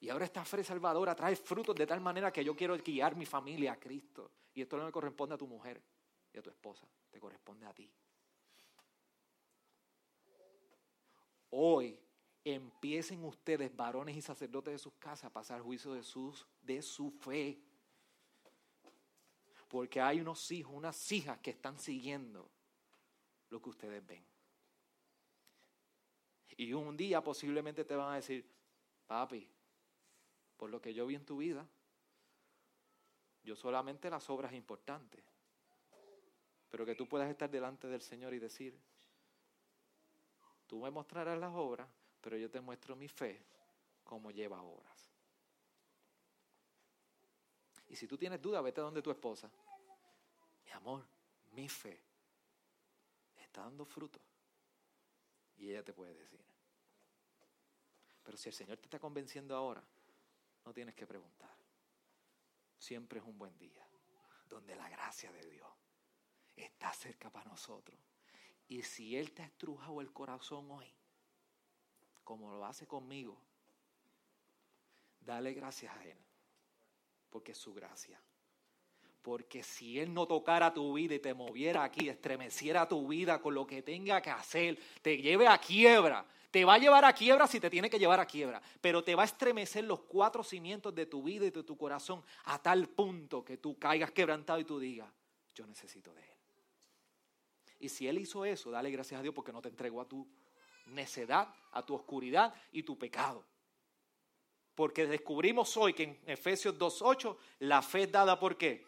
[0.00, 3.24] Y ahora esta fe salvadora trae frutos de tal manera que yo quiero guiar mi
[3.24, 4.32] familia a Cristo.
[4.54, 5.80] Y esto no le corresponde a tu mujer
[6.32, 7.88] y a tu esposa, te corresponde a ti.
[11.54, 11.98] Hoy
[12.44, 17.10] empiecen ustedes, varones y sacerdotes de sus casas, a pasar juicio de, sus, de su
[17.10, 17.60] fe.
[19.68, 22.50] Porque hay unos hijos, unas hijas que están siguiendo
[23.50, 24.24] lo que ustedes ven.
[26.56, 28.50] Y un día posiblemente te van a decir,
[29.06, 29.46] papi,
[30.56, 31.68] por lo que yo vi en tu vida,
[33.42, 35.22] yo solamente las obras importantes.
[36.70, 38.74] Pero que tú puedas estar delante del Señor y decir,
[40.72, 41.86] tú me mostrarás las obras,
[42.22, 43.38] pero yo te muestro mi fe
[44.02, 45.10] como lleva obras.
[47.90, 49.50] Y si tú tienes duda, vete a donde tu esposa.
[50.64, 51.04] Mi amor,
[51.50, 52.00] mi fe
[53.36, 54.18] está dando fruto.
[55.58, 56.40] Y ella te puede decir.
[58.22, 59.84] Pero si el Señor te está convenciendo ahora,
[60.64, 61.54] no tienes que preguntar.
[62.78, 63.86] Siempre es un buen día
[64.48, 65.68] donde la gracia de Dios
[66.56, 68.00] está cerca para nosotros.
[68.68, 70.86] Y si Él te ha estrujado el corazón hoy,
[72.24, 73.38] como lo hace conmigo,
[75.20, 76.16] dale gracias a Él,
[77.30, 78.20] porque es su gracia.
[79.22, 83.54] Porque si Él no tocara tu vida y te moviera aquí, estremeciera tu vida con
[83.54, 87.46] lo que tenga que hacer, te lleve a quiebra, te va a llevar a quiebra
[87.46, 90.94] si te tiene que llevar a quiebra, pero te va a estremecer los cuatro cimientos
[90.94, 94.64] de tu vida y de tu corazón a tal punto que tú caigas quebrantado y
[94.64, 95.08] tú digas,
[95.54, 96.31] yo necesito de Él.
[97.82, 100.24] Y si Él hizo eso, dale gracias a Dios porque no te entregó a tu
[100.86, 103.44] necedad, a tu oscuridad y tu pecado.
[104.76, 108.86] Porque descubrimos hoy que en Efesios 2.8 la fe es dada por qué?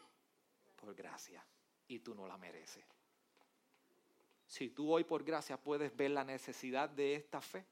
[0.76, 1.44] Por gracia.
[1.88, 2.84] Y tú no la mereces.
[4.46, 7.66] Si tú hoy por gracia puedes ver la necesidad de esta fe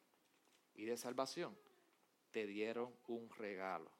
[0.74, 1.56] y de salvación,
[2.32, 3.92] te dieron un regalo.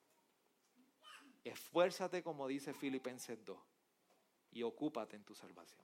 [1.45, 3.57] Esfuérzate como dice Filipenses 2
[4.51, 5.83] y ocúpate en tu salvación.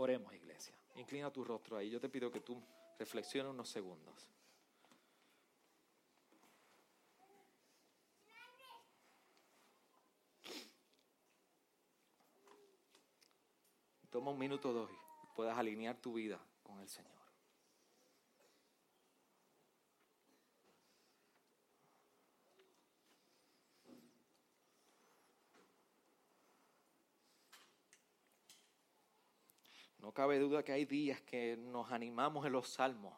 [0.00, 0.72] Oremos, iglesia.
[0.94, 1.90] Inclina tu rostro ahí.
[1.90, 2.62] Yo te pido que tú
[3.00, 4.28] reflexiones unos segundos.
[14.08, 17.17] Toma un minuto dos y puedas alinear tu vida con el Señor.
[30.08, 33.12] No cabe duda que hay días que nos animamos en los salmos,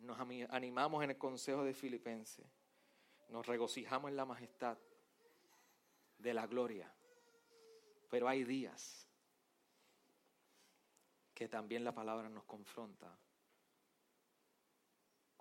[0.00, 2.44] nos animamos en el consejo de Filipenses,
[3.30, 4.76] nos regocijamos en la majestad
[6.18, 6.92] de la gloria,
[8.10, 9.08] pero hay días
[11.32, 13.18] que también la palabra nos confronta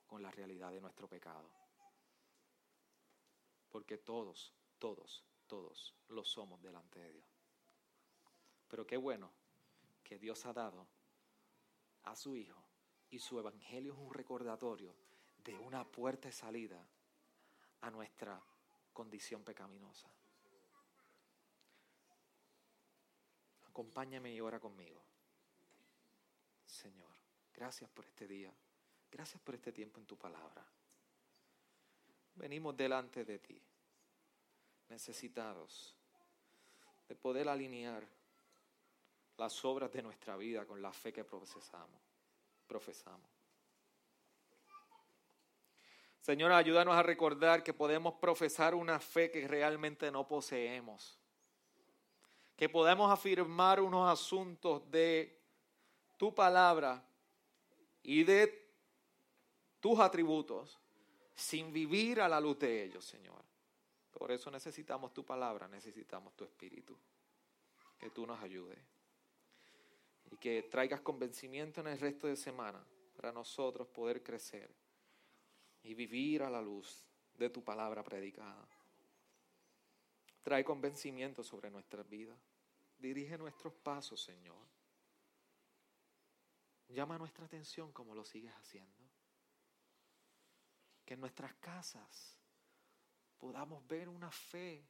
[0.07, 1.49] con la realidad de nuestro pecado.
[3.69, 7.27] Porque todos, todos, todos lo somos delante de Dios.
[8.69, 9.40] Pero qué bueno
[10.11, 10.85] que Dios ha dado
[12.03, 12.61] a su Hijo
[13.11, 14.93] y su Evangelio es un recordatorio
[15.41, 16.85] de una puerta de salida
[17.79, 18.37] a nuestra
[18.91, 20.09] condición pecaminosa.
[23.69, 25.01] Acompáñame y ora conmigo.
[26.65, 27.15] Señor,
[27.53, 28.53] gracias por este día.
[29.09, 30.67] Gracias por este tiempo en tu palabra.
[32.35, 33.61] Venimos delante de ti,
[34.89, 35.95] necesitados
[37.07, 38.05] de poder alinear
[39.41, 41.99] las obras de nuestra vida con la fe que profesamos.
[42.67, 43.27] profesamos.
[46.19, 51.19] Señor, ayúdanos a recordar que podemos profesar una fe que realmente no poseemos.
[52.55, 55.41] Que podemos afirmar unos asuntos de
[56.17, 57.03] tu palabra
[58.03, 58.71] y de
[59.79, 60.79] tus atributos
[61.33, 63.41] sin vivir a la luz de ellos, Señor.
[64.11, 66.95] Por eso necesitamos tu palabra, necesitamos tu espíritu.
[67.97, 68.77] Que tú nos ayudes
[70.31, 72.83] y que traigas convencimiento en el resto de semana
[73.15, 74.73] para nosotros poder crecer
[75.83, 77.05] y vivir a la luz
[77.37, 78.67] de tu palabra predicada.
[80.41, 82.39] Trae convencimiento sobre nuestras vidas.
[82.97, 84.67] Dirige nuestros pasos, Señor.
[86.87, 89.03] Llama nuestra atención como lo sigues haciendo.
[91.05, 92.37] Que en nuestras casas
[93.37, 94.87] podamos ver una fe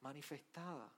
[0.00, 0.92] manifestada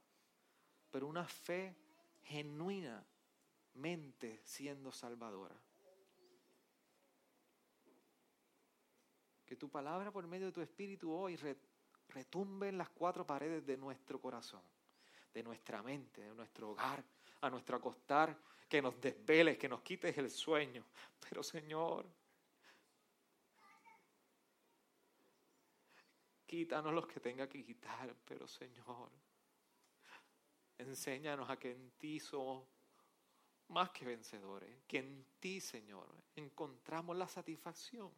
[0.91, 1.77] pero una fe
[2.23, 5.57] genuinamente siendo salvadora.
[9.45, 11.39] Que tu palabra por medio de tu espíritu hoy
[12.09, 14.63] retumbe en las cuatro paredes de nuestro corazón,
[15.33, 17.03] de nuestra mente, de nuestro hogar,
[17.41, 18.37] a nuestro acostar,
[18.69, 20.85] que nos desveles, que nos quites el sueño.
[21.21, 22.07] Pero Señor,
[26.47, 29.11] quítanos los que tenga que quitar, pero Señor,
[30.79, 32.67] Enséñanos a que en ti somos
[33.69, 38.11] más que vencedores, que en ti, Señor, encontramos la satisfacción.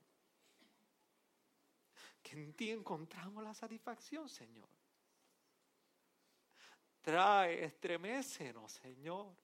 [2.22, 4.68] Que en ti encontramos la satisfacción, Señor.
[7.00, 9.34] Trae, estremecenos, Señor,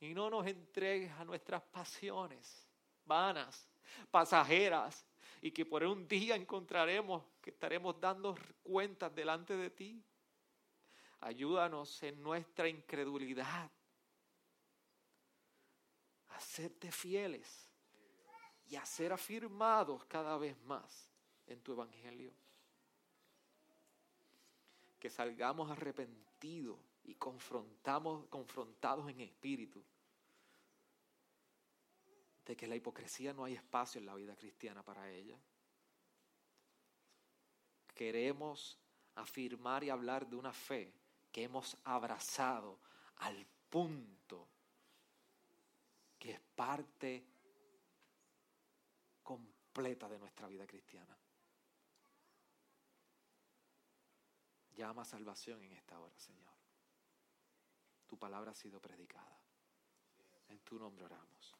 [0.00, 2.66] y no nos entregues a nuestras pasiones
[3.04, 3.68] vanas,
[4.10, 5.06] pasajeras,
[5.40, 10.02] y que por un día encontraremos que estaremos dando cuentas delante de ti.
[11.26, 13.68] Ayúdanos en nuestra incredulidad
[16.28, 17.68] a serte fieles
[18.68, 21.10] y a ser afirmados cada vez más
[21.48, 22.32] en tu evangelio.
[25.00, 29.82] Que salgamos arrepentidos y confrontamos, confrontados en espíritu
[32.44, 35.36] de que la hipocresía no hay espacio en la vida cristiana para ella.
[37.96, 38.78] Queremos
[39.16, 40.94] afirmar y hablar de una fe
[41.36, 42.78] que hemos abrazado
[43.16, 44.48] al punto
[46.18, 47.26] que es parte
[49.22, 51.14] completa de nuestra vida cristiana.
[54.76, 56.54] Llama salvación en esta hora, Señor.
[58.06, 59.38] Tu palabra ha sido predicada.
[60.48, 61.55] En tu nombre oramos.